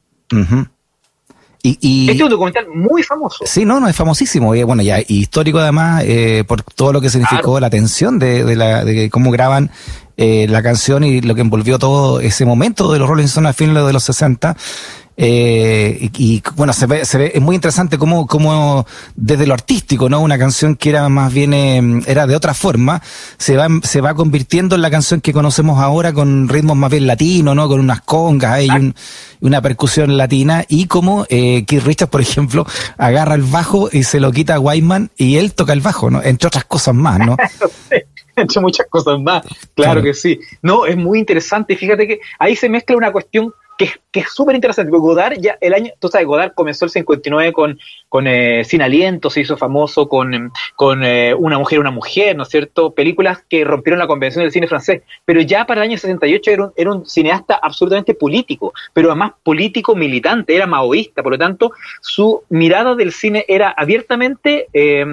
Y, 1.65 2.10
este 2.10 2.18
es 2.18 2.22
un 2.22 2.30
documental 2.30 2.68
muy 2.68 3.03
famoso. 3.03 3.46
Sí, 3.46 3.63
no, 3.63 3.80
no, 3.80 3.88
es 3.88 3.96
famosísimo. 3.96 4.53
Y 4.53 4.63
bueno, 4.63 4.84
ya 4.84 5.00
histórico 5.08 5.60
además, 5.60 6.03
eh, 6.06 6.44
por 6.46 6.62
todo 6.62 6.92
lo 6.92 7.00
que 7.00 7.10
significó 7.10 7.58
la 7.62 7.68
atención 7.68 8.20
de, 8.20 8.44
de, 8.44 8.56
la, 8.58 8.84
de 8.84 9.10
cómo 9.10 9.32
graban 9.32 9.72
eh, 10.18 10.46
la 10.50 10.62
canción 10.62 11.06
y 11.06 11.22
lo 11.22 11.34
que 11.36 11.42
envolvió 11.42 11.80
todo 11.80 12.20
ese 12.20 12.46
momento 12.46 12.92
de 12.92 13.00
los 13.00 13.08
Rolling 13.08 13.24
Stones 13.25 13.48
al 13.48 13.53
fin 13.53 13.74
de 13.74 13.94
los 13.94 14.03
60. 14.03 14.58
Eh, 15.15 16.10
y, 16.17 16.41
bueno, 16.55 16.74
se 16.74 16.88
ve, 16.88 17.05
se 17.05 17.17
ve, 17.17 17.32
es 17.36 17.41
muy 17.41 17.55
interesante 17.55 17.98
cómo, 17.98 18.25
cómo 18.25 18.86
desde 19.15 19.46
lo 19.46 19.53
artístico, 19.53 20.10
¿no? 20.10 20.22
Una 20.22 20.39
canción 20.39 20.75
que 20.75 20.89
era 20.89 21.08
más 21.10 21.32
bien, 21.32 21.53
eh, 21.53 22.01
era 22.08 22.25
de 22.25 22.36
otra 22.36 22.53
forma, 22.53 23.01
se 23.38 23.55
va, 23.55 23.67
se 23.84 24.01
va 24.01 24.15
convirtiendo 24.15 24.75
en 24.75 24.82
la 24.82 24.89
canción 24.89 25.22
que 25.22 25.34
conocemos 25.34 25.79
ahora 25.79 26.13
con 26.13 26.50
ritmos 26.50 26.77
más 26.77 26.89
bien 26.89 27.08
latinos, 27.08 27.55
¿no? 27.55 27.67
Con 27.67 27.79
unas 27.79 28.01
congas 28.01 28.63
y 28.63 28.93
una 29.41 29.62
percusión 29.62 30.17
latina 30.17 30.65
y 30.67 30.88
como 30.88 31.25
eh, 31.29 31.65
Keith 31.65 31.84
Richards, 31.84 32.10
por 32.10 32.22
ejemplo, 32.22 32.65
agarra 32.98 33.36
el 33.36 33.43
bajo 33.43 33.89
y 33.91 34.03
se 34.03 34.20
lo 34.20 34.32
quita 34.32 34.55
a 34.55 34.60
Wyman 34.60 35.12
y 35.17 35.38
él 35.38 35.53
toca 35.53 35.74
el 35.74 35.82
bajo, 35.82 36.10
¿no? 36.10 36.24
Entre 36.24 36.48
otras 36.48 36.65
cosas 36.65 36.96
más, 36.96 37.20
¿no? 37.20 37.38
entre 38.36 38.62
muchas 38.62 38.88
cosas 38.89 39.20
más, 39.20 39.43
claro, 39.75 40.01
que 40.01 40.13
sí. 40.13 40.39
No, 40.62 40.86
es 40.86 40.98
muy 40.98 41.20
interesante. 41.20 41.75
Fíjate 41.75 42.08
que 42.08 42.20
ahí 42.39 42.55
se 42.55 42.70
mezcla 42.70 42.98
una 42.98 43.12
cuestión 43.12 43.53
que, 43.77 43.89
que 44.12 44.22
es 44.22 44.34
súper 44.34 44.56
interesante. 44.56 44.92
Godard 44.92 45.38
ya 45.39 45.58
el 45.62 45.74
año, 45.74 45.92
tú 46.00 46.08
sabes, 46.08 46.27
Godard 46.27 46.53
comenzó 46.53 46.86
el 46.86 46.92
59 46.92 47.53
con, 47.53 47.80
con 48.10 48.27
eh, 48.27 48.63
Sin 48.63 48.82
Aliento, 48.82 49.30
se 49.30 49.42
hizo 49.42 49.58
famoso 49.58 50.08
con, 50.08 50.51
con 50.75 51.03
eh, 51.03 51.34
Una 51.34 51.58
mujer, 51.58 51.80
una 51.80 51.92
mujer, 51.92 52.36
¿no 52.36 52.44
es 52.44 52.50
cierto? 52.50 52.94
Películas 52.94 53.44
que 53.50 53.63
rompieron 53.63 54.00
la 54.00 54.08
convención 54.08 54.44
del 54.44 54.51
cine 54.51 54.68
francés. 54.68 55.01
Pero 55.25 55.42
ya 55.42 55.65
para 55.65 55.82
el 55.82 55.89
año 55.89 55.98
68 55.98 56.51
era 56.51 56.63
un, 56.65 56.74
era 56.75 56.92
un 56.92 57.06
cineasta 57.06 57.60
absolutamente 57.62 58.13
político, 58.13 58.74
pero 58.94 59.10
además 59.10 59.34
político 59.44 59.96
militante, 59.96 60.56
era 60.56 60.68
maoísta, 60.68 61.24
por 61.24 61.32
lo 61.34 61.38
tanto, 61.38 61.72
su 62.01 62.44
mirada 62.50 62.96
del 62.96 63.12
cine 63.12 63.46
era 63.48 63.74
abiertamente 63.75 64.68
eh, 64.74 65.03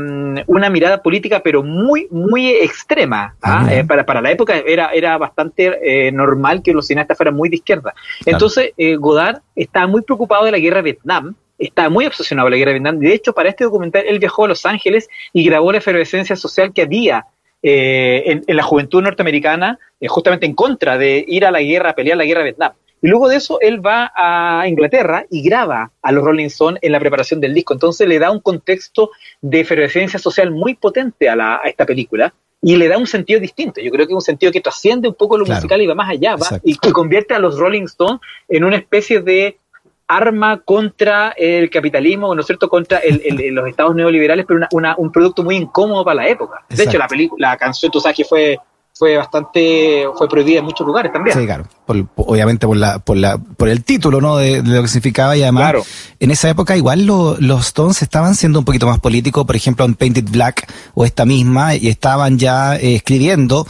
una 0.47 0.71
mirada 0.71 1.03
política, 1.03 1.41
pero 1.43 1.63
muy, 1.63 2.07
muy 2.11 2.51
extrema. 2.51 3.35
¿ah? 3.43 3.69
Eh, 3.71 3.85
para, 3.85 4.05
para 4.05 4.21
la 4.21 4.31
época 4.31 4.57
era, 4.59 4.91
era 4.93 5.17
bastante 5.19 5.79
eh, 5.83 6.13
normal 6.13 6.63
que 6.63 6.73
los 6.73 6.87
cineastas 6.87 7.17
fueran 7.17 7.35
muy 7.35 7.49
de 7.49 7.57
izquierda. 7.57 7.95
Entonces, 8.27 8.50
eh, 8.59 8.97
Godard 8.97 9.41
estaba 9.55 9.87
muy 9.87 10.03
preocupado 10.03 10.45
de 10.45 10.53
la 10.53 10.59
guerra 10.59 10.77
de 10.77 10.83
Vietnam, 10.83 11.35
estaba 11.59 11.89
muy 11.89 12.07
obsesionado 12.07 12.47
con 12.47 12.53
la 12.53 12.57
guerra 12.57 12.73
de 12.73 12.79
Vietnam. 12.79 12.99
De 12.99 13.13
hecho, 13.13 13.33
para 13.33 13.49
este 13.49 13.65
documental, 13.65 14.05
él 14.07 14.19
viajó 14.19 14.45
a 14.45 14.49
Los 14.49 14.65
Ángeles 14.67 15.09
y 15.33 15.45
grabó 15.45 15.73
la 15.73 15.79
efervescencia 15.79 16.37
social 16.37 16.73
que 16.73 16.83
había 16.83 17.27
eh, 17.63 18.23
en, 18.27 18.45
en, 18.47 18.57
la 18.57 18.63
juventud 18.63 19.03
norteamericana, 19.03 19.79
eh, 20.01 20.09
justamente 20.09 20.47
en 20.47 20.55
contra 20.55 20.97
de 20.97 21.23
ir 21.29 21.45
a 21.45 21.51
la 21.51 21.61
guerra, 21.61 21.91
a 21.91 21.95
pelear 21.95 22.17
la 22.17 22.25
guerra 22.25 22.41
de 22.41 22.45
Vietnam. 22.45 22.73
Y 23.03 23.09
luego 23.09 23.29
de 23.29 23.37
eso, 23.37 23.59
él 23.61 23.85
va 23.85 24.13
a 24.15 24.67
Inglaterra 24.69 25.25
y 25.31 25.43
graba 25.43 25.91
a 26.03 26.13
los 26.13 26.25
Rolling 26.25 26.47
Stones 26.47 26.79
en 26.83 26.93
la 26.93 27.01
preparación 27.01 27.41
del 27.41 27.55
disco. 27.55 27.73
Entonces 27.73 28.07
le 28.07 28.19
da 28.19 28.31
un 28.31 28.41
contexto 28.41 29.11
de 29.41 29.61
efervescencia 29.61 30.19
social 30.19 30.51
muy 30.51 30.75
potente 30.75 31.29
a, 31.29 31.37
la, 31.37 31.57
a 31.57 31.69
esta 31.69 31.87
película 31.87 32.35
y 32.63 32.77
le 32.77 32.89
da 32.89 32.99
un 32.99 33.07
sentido 33.07 33.41
distinto. 33.41 33.81
Yo 33.81 33.91
creo 33.91 34.07
que 34.07 34.13
es 34.13 34.17
un 34.17 34.21
sentido 34.21 34.53
que 34.53 34.61
trasciende 34.61 35.09
un 35.09 35.15
poco 35.15 35.39
lo 35.39 35.45
claro. 35.45 35.59
musical 35.59 35.81
y 35.81 35.87
va 35.87 35.95
más 35.95 36.11
allá, 36.11 36.37
va, 36.37 36.61
y, 36.63 36.73
y, 36.73 36.93
convierte 36.93 37.35
a 37.35 37.39
los 37.39 37.59
Rolling 37.59 37.85
Stones 37.85 38.21
en 38.49 38.65
una 38.65 38.77
especie 38.77 39.21
de 39.21 39.59
arma 40.07 40.61
contra 40.61 41.31
el 41.37 41.71
capitalismo, 41.71 42.35
¿no 42.35 42.41
es 42.41 42.47
cierto?, 42.47 42.69
contra 42.69 42.99
el, 42.99 43.23
el, 43.25 43.55
los 43.55 43.69
estados 43.69 43.95
neoliberales, 43.95 44.45
pero 44.45 44.59
una, 44.59 44.69
una, 44.73 44.95
un 44.99 45.13
producto 45.13 45.45
muy 45.45 45.57
incómodo 45.57 46.05
para 46.05 46.17
la 46.17 46.29
época. 46.29 46.65
De 46.69 46.75
Exacto. 46.75 46.91
hecho, 46.91 46.99
la 46.99 47.09
película, 47.09 47.49
la 47.51 47.57
canción, 47.57 47.93
tú 47.93 48.01
sabes 48.01 48.17
que 48.17 48.25
fue 48.25 48.59
fue 49.01 49.17
bastante 49.17 50.05
fue 50.15 50.29
prohibida 50.29 50.59
en 50.59 50.67
muchos 50.67 50.87
lugares 50.87 51.11
también. 51.11 51.35
Sí, 51.35 51.47
claro. 51.47 51.65
Por, 51.87 52.05
obviamente 52.17 52.67
por 52.67 52.77
la 52.77 52.99
por 52.99 53.17
la 53.17 53.39
por 53.39 53.71
el 53.71 53.83
título, 53.83 54.21
¿no? 54.21 54.37
De, 54.37 54.61
de 54.61 54.71
lo 54.77 54.83
que 54.83 54.89
significaba 54.89 55.35
y 55.39 55.43
además 55.43 55.63
claro. 55.63 55.83
en 56.21 56.31
esa 56.31 56.51
época 56.51 56.77
igual 56.77 57.07
lo, 57.07 57.35
los 57.41 57.69
Stones 57.69 58.03
estaban 58.03 58.35
siendo 58.35 58.59
un 58.59 58.67
poquito 58.67 58.87
más 58.87 58.99
políticos, 58.99 59.47
por 59.47 59.57
ejemplo 59.57 59.87
en 59.87 59.95
Painted 59.95 60.29
Black 60.31 60.71
o 60.93 61.07
esta 61.07 61.25
misma 61.25 61.75
y 61.77 61.89
estaban 61.89 62.39
ya 62.39 62.77
eh, 62.77 62.97
escribiendo 62.97 63.67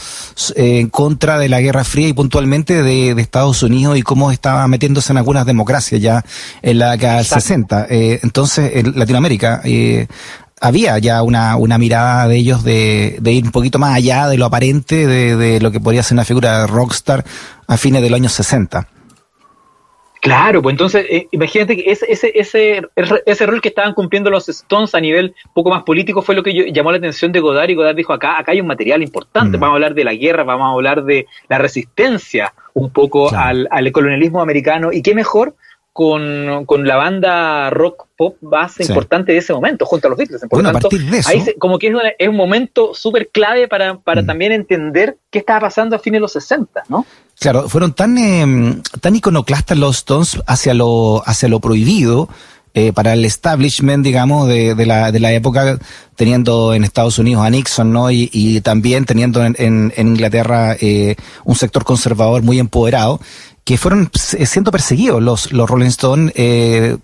eh, 0.57 0.81
en 0.81 0.89
contra 0.89 1.39
de 1.39 1.49
la 1.49 1.61
Guerra 1.61 1.85
Fría 1.85 2.09
y 2.09 2.13
puntualmente 2.13 2.83
de, 2.83 3.15
de, 3.15 3.23
Estados 3.23 3.63
Unidos 3.63 3.97
y 3.99 4.03
cómo 4.03 4.33
estaba 4.33 4.67
metiéndose 4.67 5.13
en 5.13 5.19
algunas 5.19 5.47
democracias 5.47 6.01
ya 6.01 6.25
en 6.63 6.81
la 6.81 6.91
década 6.91 7.19
del 7.19 7.27
60. 7.27 7.87
Eh, 7.89 8.19
entonces 8.25 8.73
en 8.75 8.99
Latinoamérica 8.99 9.61
eh, 9.65 10.09
había 10.61 10.99
ya 10.99 11.23
una, 11.23 11.57
una 11.57 11.79
mirada 11.79 12.29
de 12.29 12.37
ellos 12.37 12.63
de, 12.63 13.17
de, 13.21 13.33
ir 13.33 13.45
un 13.45 13.51
poquito 13.51 13.79
más 13.79 13.95
allá 13.95 14.29
de 14.29 14.37
lo 14.37 14.45
aparente 14.45 15.07
de, 15.07 15.37
de, 15.37 15.61
lo 15.61 15.71
que 15.71 15.81
podría 15.81 16.03
ser 16.03 16.17
una 16.17 16.25
figura 16.25 16.61
de 16.61 16.67
rockstar 16.67 17.25
a 17.67 17.77
fines 17.77 18.03
de 18.03 18.11
los 18.11 18.19
años 18.19 18.33
60. 18.33 18.87
Claro, 20.21 20.61
pues 20.61 20.75
entonces, 20.75 21.07
eh, 21.09 21.29
imagínate 21.31 21.77
que 21.77 21.91
ese, 21.91 22.05
ese, 22.13 22.31
ese, 22.35 22.83
ese 23.25 23.47
rol 23.47 23.63
que 23.63 23.71
estaban 23.71 23.95
cumpliendo 23.95 24.29
los 24.29 24.51
Stones 24.51 24.95
a 24.95 25.01
nivel 25.01 25.35
poco 25.55 25.71
más 25.71 25.83
político 25.83 26.21
fue 26.21 26.35
lo 26.35 26.43
que 26.43 26.53
yo, 26.53 26.65
llamó 26.67 26.93
la 26.93 26.99
atención 26.99 27.33
de 27.33 27.41
Godard 27.41 27.71
y 27.71 27.75
Godard 27.75 27.97
dijo, 27.97 28.13
acá, 28.13 28.39
acá 28.39 28.53
hay 28.53 28.61
un 28.61 28.67
material 28.67 29.03
importante, 29.03 29.57
mm. 29.57 29.61
vamos 29.61 29.73
a 29.73 29.77
hablar 29.77 29.95
de 29.95 30.05
la 30.05 30.13
guerra, 30.13 30.45
vamos 30.45 30.67
a 30.67 30.73
hablar 30.73 31.05
de 31.05 31.27
la 31.49 31.57
resistencia 31.57 32.53
un 32.75 32.91
poco 32.91 33.31
claro. 33.31 33.47
al, 33.47 33.69
al 33.71 33.93
colonialismo 33.93 34.43
americano 34.43 34.93
y 34.93 35.01
qué 35.01 35.15
mejor 35.15 35.55
con, 36.01 36.65
con, 36.65 36.89
la 36.89 36.97
banda 36.97 37.69
rock 37.69 38.07
pop 38.17 38.35
base 38.41 38.85
sí. 38.85 38.91
importante 38.91 39.33
de 39.33 39.39
ese 39.39 39.53
momento, 39.53 39.85
junto 39.85 40.07
a 40.07 40.09
los 40.09 40.19
Beatles. 40.19 40.41
Por 40.41 40.49
bueno, 40.49 40.73
tanto, 40.73 40.87
a 40.87 40.91
partir 40.91 41.11
de 41.11 41.19
eso, 41.19 41.29
ahí 41.29 41.43
se, 41.43 41.57
como 41.57 41.79
que 41.79 41.89
es, 41.89 41.93
una, 41.93 42.09
es, 42.19 42.27
un 42.27 42.37
momento 42.37 42.95
súper 42.95 43.29
clave 43.29 43.69
para, 43.69 43.99
para 43.99 44.23
mm. 44.23 44.27
también 44.27 44.53
entender 44.53 45.19
qué 45.31 45.41
estaba 45.41 45.61
pasando 45.61 45.97
a 45.97 45.99
fines 45.99 46.17
de 46.17 46.21
los 46.23 46.33
60, 46.33 46.85
¿no? 46.89 47.05
Claro, 47.39 47.69
fueron 47.69 47.93
tan, 47.93 48.17
eh, 48.17 48.81
tan 49.03 49.15
iconoclastas 49.15 49.77
los 49.77 49.99
Stones 49.99 50.41
hacia 50.47 50.73
lo, 50.73 51.23
hacia 51.27 51.51
lo 51.51 51.61
prohibido, 51.61 52.31
eh, 52.73 52.93
para 52.93 53.15
el 53.15 53.25
establishment, 53.25 54.05
digamos, 54.05 54.47
de, 54.47 54.77
de, 54.77 54.87
la, 54.87 55.11
de 55.11 55.19
la 55.19 55.33
época, 55.33 55.77
teniendo 56.15 56.73
en 56.73 56.85
Estados 56.85 57.19
Unidos 57.19 57.45
a 57.45 57.51
Nixon, 57.51 57.93
¿no? 57.93 58.13
Y, 58.13 58.31
y 58.33 58.61
también 58.61 59.07
teniendo 59.07 59.45
en, 59.45 59.57
en, 59.59 59.93
en 59.97 60.09
Inglaterra 60.09 60.77
eh, 60.81 61.17
un 61.45 61.57
sector 61.57 61.83
conservador 61.83 62.43
muy 62.43 62.61
empoderado, 62.61 63.21
que 63.65 63.79
fueron 63.79 64.11
siendo 64.15 64.71
perseguidos 64.71 65.23
los, 65.23 65.53
los 65.53 65.69
Rolling 65.69 65.87
Stones 65.87 66.33
eh, 66.37 66.97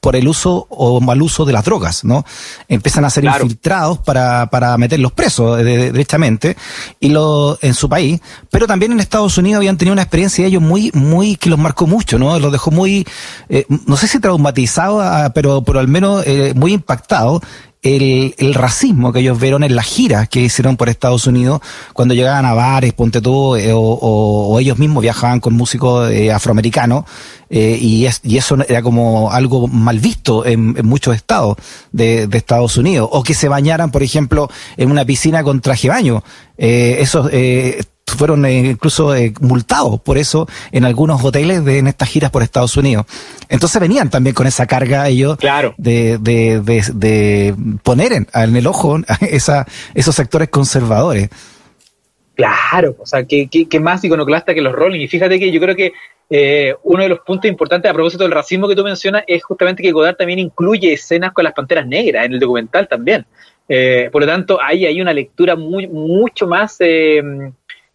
por 0.00 0.14
el 0.14 0.28
uso 0.28 0.66
o 0.70 1.00
mal 1.00 1.20
uso 1.20 1.44
de 1.44 1.52
las 1.52 1.64
drogas, 1.64 2.04
¿no? 2.04 2.24
Empiezan 2.68 3.04
a 3.04 3.10
ser 3.10 3.24
claro. 3.24 3.44
infiltrados 3.44 3.98
para, 3.98 4.48
para 4.48 4.76
meterlos 4.78 5.12
presos 5.12 5.58
de, 5.58 5.92
derechamente 5.92 6.56
y 7.00 7.08
lo, 7.08 7.58
en 7.62 7.74
su 7.74 7.88
país, 7.88 8.20
pero 8.50 8.66
también 8.66 8.92
en 8.92 9.00
Estados 9.00 9.36
Unidos 9.38 9.58
habían 9.58 9.76
tenido 9.76 9.92
una 9.92 10.02
experiencia 10.02 10.44
de 10.44 10.50
ellos 10.50 10.62
muy, 10.62 10.92
muy, 10.94 11.36
que 11.36 11.50
los 11.50 11.58
marcó 11.58 11.86
mucho, 11.86 12.18
¿no? 12.18 12.38
Los 12.38 12.52
dejó 12.52 12.70
muy, 12.70 13.06
eh, 13.48 13.66
no 13.86 13.96
sé 13.96 14.06
si 14.06 14.20
traumatizados, 14.20 15.02
ah, 15.04 15.32
pero, 15.34 15.62
pero 15.62 15.80
al 15.80 15.88
menos 15.88 16.24
eh, 16.26 16.52
muy 16.54 16.74
impactados 16.74 17.42
el, 17.82 18.34
el, 18.38 18.54
racismo 18.54 19.12
que 19.12 19.20
ellos 19.20 19.38
vieron 19.40 19.62
en 19.62 19.76
las 19.76 19.86
giras 19.86 20.28
que 20.28 20.40
hicieron 20.40 20.76
por 20.76 20.88
Estados 20.88 21.26
Unidos 21.26 21.60
cuando 21.92 22.14
llegaban 22.14 22.44
a 22.44 22.52
bares, 22.52 22.92
ponte 22.92 23.20
tú, 23.20 23.54
eh, 23.56 23.70
o, 23.72 24.58
ellos 24.60 24.78
mismos 24.78 25.02
viajaban 25.02 25.40
con 25.40 25.54
músicos 25.54 26.10
eh, 26.10 26.32
afroamericanos, 26.32 27.04
eh, 27.50 27.78
y, 27.80 28.06
es, 28.06 28.20
y 28.24 28.36
eso 28.36 28.56
era 28.68 28.82
como 28.82 29.30
algo 29.30 29.68
mal 29.68 30.00
visto 30.00 30.44
en, 30.44 30.74
muchos 30.86 31.14
estados 31.14 31.56
de, 31.92 32.26
de, 32.26 32.38
Estados 32.38 32.76
Unidos, 32.76 33.08
o 33.12 33.22
que 33.22 33.34
se 33.34 33.48
bañaran, 33.48 33.90
por 33.90 34.02
ejemplo, 34.02 34.50
en 34.76 34.90
una 34.90 35.04
piscina 35.04 35.42
con 35.42 35.60
traje 35.60 35.88
baño. 35.88 36.24
Eh, 36.56 36.98
eso 37.00 37.28
fueron 38.16 38.44
eh, 38.46 38.70
incluso 38.70 39.14
eh, 39.14 39.32
multados 39.40 40.00
por 40.00 40.18
eso 40.18 40.48
en 40.72 40.84
algunos 40.84 41.22
hoteles 41.24 41.64
de, 41.64 41.78
en 41.78 41.86
estas 41.88 42.08
giras 42.08 42.30
por 42.30 42.42
Estados 42.42 42.76
Unidos. 42.76 43.06
Entonces 43.48 43.80
venían 43.80 44.10
también 44.10 44.34
con 44.34 44.46
esa 44.46 44.66
carga 44.66 45.08
ellos 45.08 45.36
claro. 45.38 45.74
de, 45.76 46.18
de, 46.18 46.60
de, 46.60 46.84
de, 46.94 47.54
poner 47.82 48.12
en, 48.12 48.26
en 48.32 48.56
el 48.56 48.66
ojo 48.66 48.98
esa, 49.20 49.66
esos 49.94 50.14
sectores 50.14 50.48
conservadores. 50.48 51.30
Claro, 52.34 52.94
o 53.00 53.06
sea, 53.06 53.24
que, 53.24 53.48
que, 53.48 53.68
que, 53.68 53.80
más 53.80 54.04
iconoclasta 54.04 54.54
que 54.54 54.62
los 54.62 54.72
Rolling. 54.72 55.00
Y 55.00 55.08
fíjate 55.08 55.40
que 55.40 55.50
yo 55.50 55.60
creo 55.60 55.74
que 55.74 55.92
eh, 56.30 56.74
uno 56.82 57.02
de 57.02 57.08
los 57.08 57.20
puntos 57.20 57.50
importantes 57.50 57.90
a 57.90 57.94
propósito 57.94 58.24
del 58.24 58.32
racismo 58.32 58.68
que 58.68 58.76
tú 58.76 58.84
mencionas 58.84 59.24
es 59.26 59.42
justamente 59.42 59.82
que 59.82 59.92
Godard 59.92 60.16
también 60.16 60.38
incluye 60.38 60.92
escenas 60.92 61.32
con 61.32 61.44
las 61.44 61.54
panteras 61.54 61.86
negras 61.86 62.26
en 62.26 62.34
el 62.34 62.40
documental 62.40 62.86
también. 62.86 63.26
Eh, 63.68 64.08
por 64.12 64.22
lo 64.22 64.28
tanto, 64.28 64.58
ahí 64.62 64.86
hay 64.86 65.00
una 65.00 65.12
lectura 65.12 65.56
muy, 65.56 65.86
mucho 65.86 66.46
más 66.46 66.76
eh, 66.80 67.22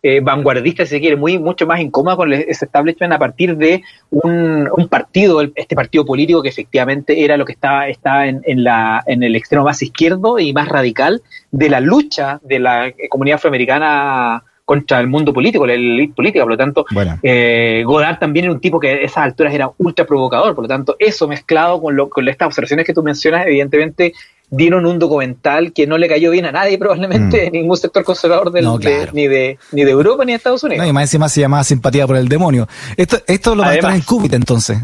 eh, 0.06 0.20
vanguardista, 0.20 0.86
si 0.86 0.92
se 0.92 1.00
quiere, 1.00 1.16
muy, 1.16 1.40
mucho 1.40 1.66
más 1.66 1.80
incómoda 1.80 2.18
con 2.18 2.34
ese 2.34 2.66
establishment 2.66 3.14
a 3.14 3.20
partir 3.20 3.56
de 3.56 3.84
un, 4.10 4.70
un, 4.76 4.88
partido, 4.90 5.42
este 5.56 5.76
partido 5.76 6.06
político 6.06 6.44
que 6.44 6.50
efectivamente 6.50 7.24
era 7.24 7.38
lo 7.38 7.46
que 7.46 7.54
estaba, 7.54 7.88
estaba 7.88 8.28
en, 8.28 8.42
en, 8.44 8.66
la, 8.66 9.02
en 9.08 9.24
el 9.24 9.36
extremo 9.38 9.64
más 9.64 9.82
izquierdo 9.82 10.40
y 10.40 10.52
más 10.52 10.68
radical 10.68 11.22
de 11.52 11.70
la 11.70 11.80
lucha 11.80 12.42
de 12.44 12.60
la 12.60 12.94
comunidad 13.10 13.36
afroamericana 13.36 14.44
contra 14.66 15.00
el 15.00 15.08
mundo 15.08 15.34
político, 15.34 15.66
la 15.66 15.74
élite 15.74 16.14
política, 16.14 16.44
por 16.44 16.52
lo 16.52 16.58
tanto, 16.58 16.86
bueno. 16.92 17.20
eh, 17.22 17.84
Godard 17.86 18.20
también 18.20 18.46
era 18.46 18.54
un 18.54 18.62
tipo 18.62 18.80
que 18.80 18.90
a 18.90 18.94
esas 18.96 19.24
alturas 19.24 19.54
era 19.54 19.72
ultra 19.78 20.06
provocador, 20.06 20.56
por 20.56 20.64
lo 20.64 20.68
tanto, 20.68 20.96
eso 21.00 21.28
mezclado 21.28 21.82
con, 21.82 21.96
lo, 21.96 22.10
con 22.10 22.28
estas 22.28 22.48
observaciones 22.48 22.86
que 22.86 22.94
tú 22.94 23.04
mencionas, 23.04 23.46
evidentemente 23.46 24.14
dieron 24.56 24.86
un 24.86 25.00
documental 25.00 25.74
que 25.74 25.88
no 25.88 25.98
le 25.98 26.08
cayó 26.08 26.32
bien 26.32 26.46
a 26.46 26.52
nadie, 26.52 26.78
probablemente, 26.78 27.50
mm. 27.50 27.54
ningún 27.54 27.78
sector 27.78 28.04
conservador 28.04 28.52
del, 28.52 28.66
no, 28.66 28.78
claro. 28.78 29.06
de, 29.06 29.12
ni, 29.14 29.28
de, 29.28 29.58
ni 29.72 29.84
de 29.84 29.92
Europa 29.92 30.24
ni 30.26 30.34
de 30.34 30.38
Estados 30.38 30.64
Unidos. 30.64 30.84
No, 30.84 30.90
y 30.90 30.94
más 30.94 31.04
encima 31.04 31.28
se 31.28 31.42
llamaba 31.42 31.64
Simpatía 31.64 32.06
por 32.06 32.16
el 32.18 32.28
Demonio. 32.28 32.68
Esto, 32.96 33.18
esto 33.26 33.56
lo 33.56 33.64
va 33.64 33.70
a 33.70 33.76
estar 33.76 33.94
en 33.94 34.02
Qubit 34.02 34.34
entonces. 34.34 34.78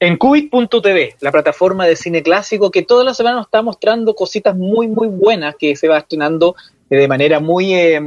En 0.00 0.16
Qubit.tv, 0.16 1.16
la 1.20 1.32
plataforma 1.32 1.84
de 1.84 1.96
cine 1.96 2.22
clásico 2.22 2.70
que 2.70 2.82
toda 2.82 3.04
la 3.04 3.14
semana 3.14 3.36
nos 3.36 3.46
está 3.46 3.62
mostrando 3.62 4.14
cositas 4.14 4.56
muy, 4.56 4.86
muy 4.86 5.08
buenas 5.08 5.56
que 5.58 5.74
se 5.74 5.88
va 5.88 5.98
estrenando 5.98 6.54
de 6.96 7.08
manera 7.08 7.40
muy 7.40 7.74
eh, 7.74 8.00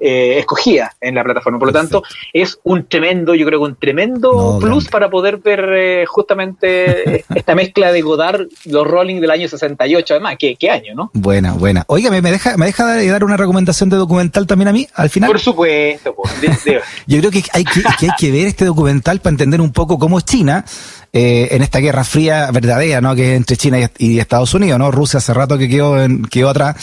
eh, 0.00 0.38
escogida 0.38 0.94
en 1.00 1.14
la 1.14 1.24
plataforma. 1.24 1.58
Por 1.58 1.68
lo 1.68 1.72
tanto, 1.72 2.02
es 2.32 2.58
un 2.62 2.86
tremendo, 2.86 3.34
yo 3.34 3.44
creo 3.46 3.60
que 3.60 3.64
un 3.66 3.76
tremendo 3.76 4.32
no, 4.32 4.58
plus 4.58 4.84
grande. 4.84 4.90
para 4.90 5.10
poder 5.10 5.38
ver 5.38 5.68
eh, 5.72 6.04
justamente 6.06 7.24
esta 7.34 7.54
mezcla 7.54 7.92
de 7.92 8.00
Godard, 8.00 8.46
los 8.66 8.86
Rolling 8.86 9.20
del 9.20 9.30
año 9.30 9.48
68, 9.48 10.14
además. 10.14 10.36
¿Qué, 10.38 10.56
qué 10.56 10.70
año, 10.70 10.94
no? 10.94 11.10
Buena, 11.14 11.54
buena. 11.54 11.84
Oiga, 11.88 12.10
¿me 12.10 12.20
deja, 12.22 12.56
¿me 12.56 12.66
deja 12.66 12.84
dar 13.04 13.24
una 13.24 13.36
recomendación 13.36 13.88
de 13.88 13.96
documental 13.96 14.46
también 14.46 14.68
a 14.68 14.72
mí 14.72 14.86
al 14.94 15.10
final? 15.10 15.30
Por 15.30 15.40
supuesto. 15.40 16.14
Pues, 16.14 16.32
yo 17.06 17.18
creo 17.18 17.30
que 17.30 17.42
hay 17.52 17.64
que, 17.64 17.82
que 17.98 18.06
hay 18.06 18.12
que 18.16 18.30
ver 18.30 18.46
este 18.46 18.64
documental 18.64 19.20
para 19.20 19.32
entender 19.32 19.60
un 19.60 19.72
poco 19.72 19.98
cómo 19.98 20.18
es 20.18 20.24
China. 20.24 20.64
Eh, 21.10 21.48
en 21.52 21.62
esta 21.62 21.78
guerra 21.78 22.04
fría 22.04 22.50
verdadera, 22.50 23.00
¿no? 23.00 23.14
Que 23.14 23.30
es 23.30 23.36
entre 23.38 23.56
China 23.56 23.78
y, 23.80 23.88
y, 23.98 24.20
Estados 24.20 24.52
Unidos, 24.52 24.78
¿no? 24.78 24.90
Rusia 24.90 25.18
hace 25.18 25.32
rato 25.32 25.56
que 25.56 25.66
quedó, 25.66 26.00
en, 26.02 26.22
quedó 26.24 26.50
atrás. 26.50 26.76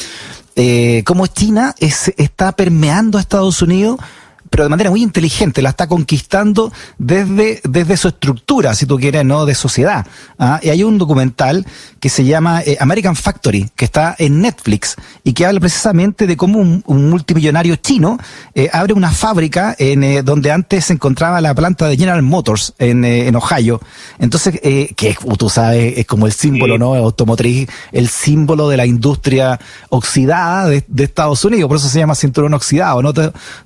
Eh, 0.56 1.04
cómo 1.06 1.28
China 1.28 1.76
es, 1.80 2.14
está 2.18 2.54
permeando 2.54 3.18
a 3.18 3.22
Estados 3.22 3.62
Unidos 3.62 4.00
pero 4.56 4.64
de 4.64 4.70
manera 4.70 4.90
muy 4.90 5.04
inteligente, 5.04 5.62
la 5.62 5.72
está 5.72 5.88
conquistando 5.88 6.72
desde, 6.98 7.60
desde 7.66 7.98
su 7.98 8.08
estructura, 8.08 8.74
si 8.74 8.86
tú 8.86 8.98
quieres, 8.98 9.26
¿no? 9.26 9.46
De 9.46 9.54
sociedad. 9.54 10.08
¿ah? 10.40 10.62
Y 10.64 10.70
hay 10.70 10.82
un 10.82 10.98
documental 10.98 11.66
que 12.00 12.08
se 12.08 12.24
llama 12.24 12.62
eh, 12.62 12.78
American 12.80 13.18
Factory, 13.18 13.70
que 13.76 13.84
está 13.84 14.16
en 14.18 14.40
Netflix, 14.40 14.96
y 15.26 15.34
que 15.34 15.46
habla 15.46 15.60
precisamente 15.60 16.26
de 16.26 16.38
cómo 16.38 16.60
un, 16.60 16.84
multimillonario 16.88 17.76
chino 17.76 18.18
eh, 18.54 18.70
abre 18.72 18.94
una 18.94 19.12
fábrica 19.12 19.76
en 19.78 20.06
eh, 20.06 20.24
donde 20.24 20.54
antes 20.54 20.86
se 20.86 20.94
encontraba 20.94 21.42
la 21.42 21.54
planta 21.54 21.90
de 21.90 21.98
General 21.98 22.22
Motors 22.22 22.76
en, 22.80 23.04
en 23.04 23.36
Ohio. 23.36 23.82
Entonces, 24.20 24.58
que 24.62 25.18
tú 25.38 25.50
sabes, 25.50 25.98
es 25.98 26.06
como 26.06 26.28
el 26.28 26.32
símbolo, 26.32 26.78
¿no? 26.78 26.96
Automotriz, 26.96 27.68
el 27.92 28.08
símbolo 28.08 28.70
de 28.70 28.78
la 28.78 28.86
industria 28.86 29.60
oxidada 29.90 30.70
de, 30.70 30.86
de 30.88 31.04
Estados 31.04 31.44
Unidos, 31.44 31.68
por 31.68 31.76
eso 31.76 31.90
se 31.90 32.00
llama 32.00 32.16
cinturón 32.16 32.54
oxidado, 32.54 33.02
¿no? 33.02 33.12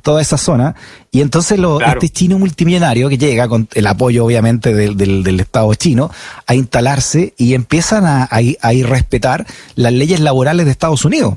Toda 0.01 0.19
esa 0.19 0.39
zona. 0.39 0.75
Y 1.11 1.21
entonces 1.21 1.59
lo, 1.59 1.81
este 1.81 2.09
chino 2.09 2.37
multimillonario 2.37 3.09
que 3.09 3.17
llega 3.17 3.47
con 3.47 3.67
el 3.73 3.87
apoyo 3.87 4.25
obviamente 4.25 4.73
del, 4.73 4.95
del, 4.95 5.39
Estado 5.39 5.73
chino 5.73 6.11
a 6.45 6.55
instalarse 6.55 7.33
y 7.37 7.53
empiezan 7.53 8.05
a, 8.05 8.23
a, 8.23 8.39
a 8.61 8.71
respetar 8.83 9.47
las 9.75 9.93
leyes 9.93 10.19
laborales 10.19 10.65
de 10.65 10.71
Estados 10.71 11.05
Unidos. 11.05 11.35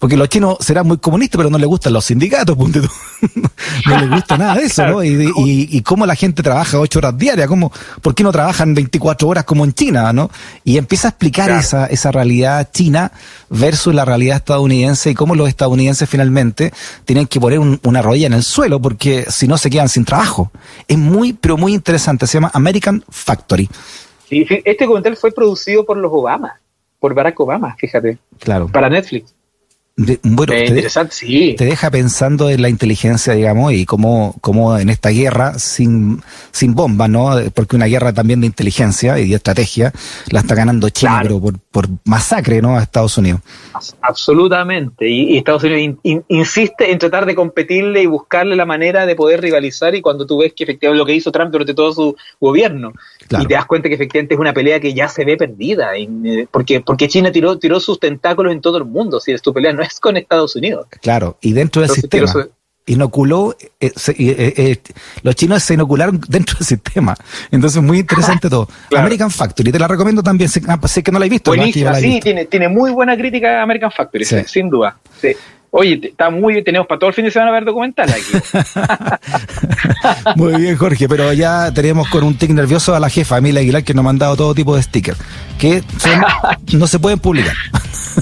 Porque 0.00 0.16
los 0.16 0.30
chinos 0.30 0.56
serán 0.60 0.86
muy 0.86 0.96
comunistas, 0.96 1.36
pero 1.36 1.50
no 1.50 1.58
les 1.58 1.66
gustan 1.66 1.92
los 1.92 2.06
sindicatos, 2.06 2.56
punto. 2.56 2.80
no 3.86 3.98
les 3.98 4.10
gusta 4.10 4.38
nada 4.38 4.54
de 4.54 4.62
eso, 4.62 4.86
¿no? 4.86 5.04
Y, 5.04 5.30
y, 5.70 5.82
cómo 5.82 6.06
la 6.06 6.14
gente 6.14 6.42
trabaja 6.42 6.80
ocho 6.80 7.00
horas 7.00 7.18
diarias, 7.18 7.46
cómo, 7.46 7.70
¿por 8.00 8.14
qué 8.14 8.22
no 8.22 8.32
trabajan 8.32 8.72
24 8.72 9.28
horas 9.28 9.44
como 9.44 9.62
en 9.62 9.74
China, 9.74 10.10
no? 10.14 10.30
Y 10.64 10.78
empieza 10.78 11.08
a 11.08 11.10
explicar 11.10 11.50
esa, 11.50 11.84
esa 11.84 12.10
realidad 12.12 12.70
china 12.72 13.12
versus 13.50 13.94
la 13.94 14.06
realidad 14.06 14.38
estadounidense 14.38 15.10
y 15.10 15.14
cómo 15.14 15.34
los 15.34 15.50
estadounidenses 15.50 16.08
finalmente 16.08 16.72
tienen 17.04 17.26
que 17.26 17.38
poner 17.38 17.58
una 17.58 18.00
rodilla 18.00 18.28
en 18.28 18.32
el 18.32 18.42
suelo 18.42 18.80
porque 18.80 19.26
si 19.28 19.48
no 19.48 19.58
se 19.58 19.68
quedan 19.68 19.90
sin 19.90 20.06
trabajo. 20.06 20.50
Es 20.88 20.96
muy, 20.96 21.34
pero 21.34 21.58
muy 21.58 21.74
interesante. 21.74 22.26
Se 22.26 22.38
llama 22.38 22.50
American 22.54 23.04
Factory. 23.10 23.68
Sí, 24.30 24.46
este 24.48 24.84
documental 24.84 25.14
fue 25.18 25.30
producido 25.30 25.84
por 25.84 25.98
los 25.98 26.10
Obama, 26.10 26.58
por 26.98 27.12
Barack 27.12 27.38
Obama, 27.38 27.76
fíjate. 27.78 28.16
Claro. 28.38 28.68
Para 28.68 28.88
Netflix 28.88 29.34
bueno, 30.22 30.52
te, 30.52 31.54
te 31.56 31.64
deja 31.64 31.90
pensando 31.90 32.48
en 32.48 32.62
la 32.62 32.68
inteligencia, 32.68 33.34
digamos, 33.34 33.72
y 33.72 33.84
cómo, 33.84 34.34
cómo 34.40 34.78
en 34.78 34.88
esta 34.88 35.10
guerra 35.10 35.58
sin, 35.58 36.22
sin 36.52 36.74
bombas, 36.74 37.10
¿no? 37.10 37.36
Porque 37.54 37.76
una 37.76 37.86
guerra 37.86 38.12
también 38.12 38.40
de 38.40 38.46
inteligencia 38.46 39.18
y 39.18 39.28
de 39.28 39.36
estrategia 39.36 39.92
la 40.30 40.40
está 40.40 40.54
ganando 40.54 40.88
China, 40.88 41.20
pero 41.22 41.40
por, 41.40 41.58
por 41.58 41.88
masacre, 42.04 42.62
¿no? 42.62 42.76
A 42.76 42.82
Estados 42.82 43.18
Unidos. 43.18 43.40
Absolutamente. 44.00 45.08
Y, 45.08 45.36
Estados 45.36 45.64
Unidos 45.64 45.96
insiste 46.28 46.90
en 46.90 46.98
tratar 46.98 47.26
de 47.26 47.34
competirle 47.34 48.02
y 48.02 48.06
buscarle 48.06 48.56
la 48.56 48.66
manera 48.66 49.06
de 49.06 49.14
poder 49.14 49.40
rivalizar. 49.40 49.94
Y 49.94 50.00
cuando 50.00 50.26
tú 50.26 50.38
ves 50.38 50.52
que 50.54 50.64
efectivamente 50.64 50.98
lo 50.98 51.06
que 51.06 51.14
hizo 51.14 51.32
Trump 51.32 51.50
durante 51.50 51.74
todo 51.74 51.92
su 51.92 52.16
gobierno, 52.40 52.92
y 53.22 53.46
te 53.46 53.54
das 53.54 53.66
cuenta 53.66 53.88
que 53.88 53.94
efectivamente 53.94 54.34
es 54.34 54.40
una 54.40 54.52
pelea 54.52 54.80
que 54.80 54.92
ya 54.92 55.08
se 55.08 55.24
ve 55.24 55.36
perdida, 55.36 55.96
eh, 55.96 56.48
porque, 56.50 56.80
porque 56.80 57.08
China 57.08 57.30
tiró, 57.30 57.58
tiró 57.58 57.78
sus 57.80 58.00
tentáculos 58.00 58.52
en 58.52 58.60
todo 58.60 58.78
el 58.78 58.84
mundo. 58.84 59.20
Si 59.20 59.32
es 59.32 59.42
tu 59.42 59.52
pelea 59.52 59.72
no 59.72 59.82
es 59.82 59.89
con 59.98 60.16
Estados 60.16 60.54
Unidos. 60.54 60.86
Claro, 61.00 61.38
y 61.40 61.52
dentro 61.52 61.82
del 61.82 61.90
sistema. 61.90 62.32
Inoculó, 62.86 63.56
eh, 63.78 63.92
eh, 64.18 64.78
los 65.22 65.34
chinos 65.36 65.62
se 65.62 65.74
inocularon 65.74 66.20
dentro 66.28 66.58
del 66.58 66.66
sistema. 66.66 67.14
Entonces, 67.50 67.80
muy 67.80 68.00
interesante 68.00 68.50
todo. 68.50 68.68
American 68.96 69.30
Factory, 69.30 69.70
te 69.70 69.78
la 69.78 69.86
recomiendo 69.86 70.22
también, 70.22 70.50
sé, 70.50 70.60
ah, 70.66 70.78
que 71.02 71.12
no 71.12 71.18
la 71.20 71.26
he 71.26 71.28
visto. 71.28 71.50
Buenísima, 71.50 71.94
sí, 71.94 72.18
Tiene, 72.20 72.46
tiene 72.46 72.68
muy 72.68 72.90
buena 72.90 73.16
crítica 73.16 73.62
American 73.62 73.92
Factory, 73.92 74.24
sin 74.24 74.70
duda. 74.70 74.98
Sí. 75.20 75.36
Oye, 75.72 76.00
está 76.02 76.30
muy 76.30 76.54
bien, 76.54 76.64
tenemos 76.64 76.88
para 76.88 76.98
todo 76.98 77.10
el 77.10 77.14
fin 77.14 77.24
de 77.24 77.30
semana 77.30 77.52
ver 77.52 77.64
documental 77.64 78.10
aquí. 78.10 78.32
muy 80.36 80.56
bien, 80.60 80.76
Jorge, 80.76 81.08
pero 81.08 81.32
ya 81.32 81.72
tenemos 81.72 82.08
con 82.08 82.24
un 82.24 82.36
tic 82.36 82.50
nervioso 82.50 82.94
a 82.94 83.00
la 83.00 83.08
jefa, 83.08 83.38
Emilia 83.38 83.60
Aguilar, 83.60 83.84
que 83.84 83.94
nos 83.94 84.02
ha 84.02 84.04
mandado 84.04 84.36
todo 84.36 84.52
tipo 84.52 84.74
de 84.74 84.82
stickers, 84.82 85.18
que 85.58 85.84
no 86.72 86.86
se 86.88 86.98
pueden 86.98 87.20
publicar, 87.20 87.54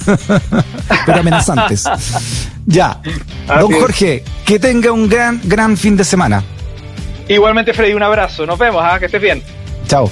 pero 1.07 1.21
amenazantes. 1.21 1.85
Ya, 2.67 3.01
don 3.47 3.73
Jorge, 3.73 4.25
que 4.45 4.59
tenga 4.59 4.93
un 4.93 5.09
gran, 5.09 5.41
gran 5.45 5.77
fin 5.79 5.97
de 5.97 6.05
semana. 6.05 6.45
Igualmente, 7.29 7.73
Freddy, 7.73 7.95
un 7.95 8.03
abrazo. 8.03 8.47
Nos 8.47 8.59
vemos, 8.59 8.83
¿ah? 8.85 8.99
que 8.99 9.07
estés 9.07 9.21
bien. 9.23 9.43
Chao. 9.87 10.11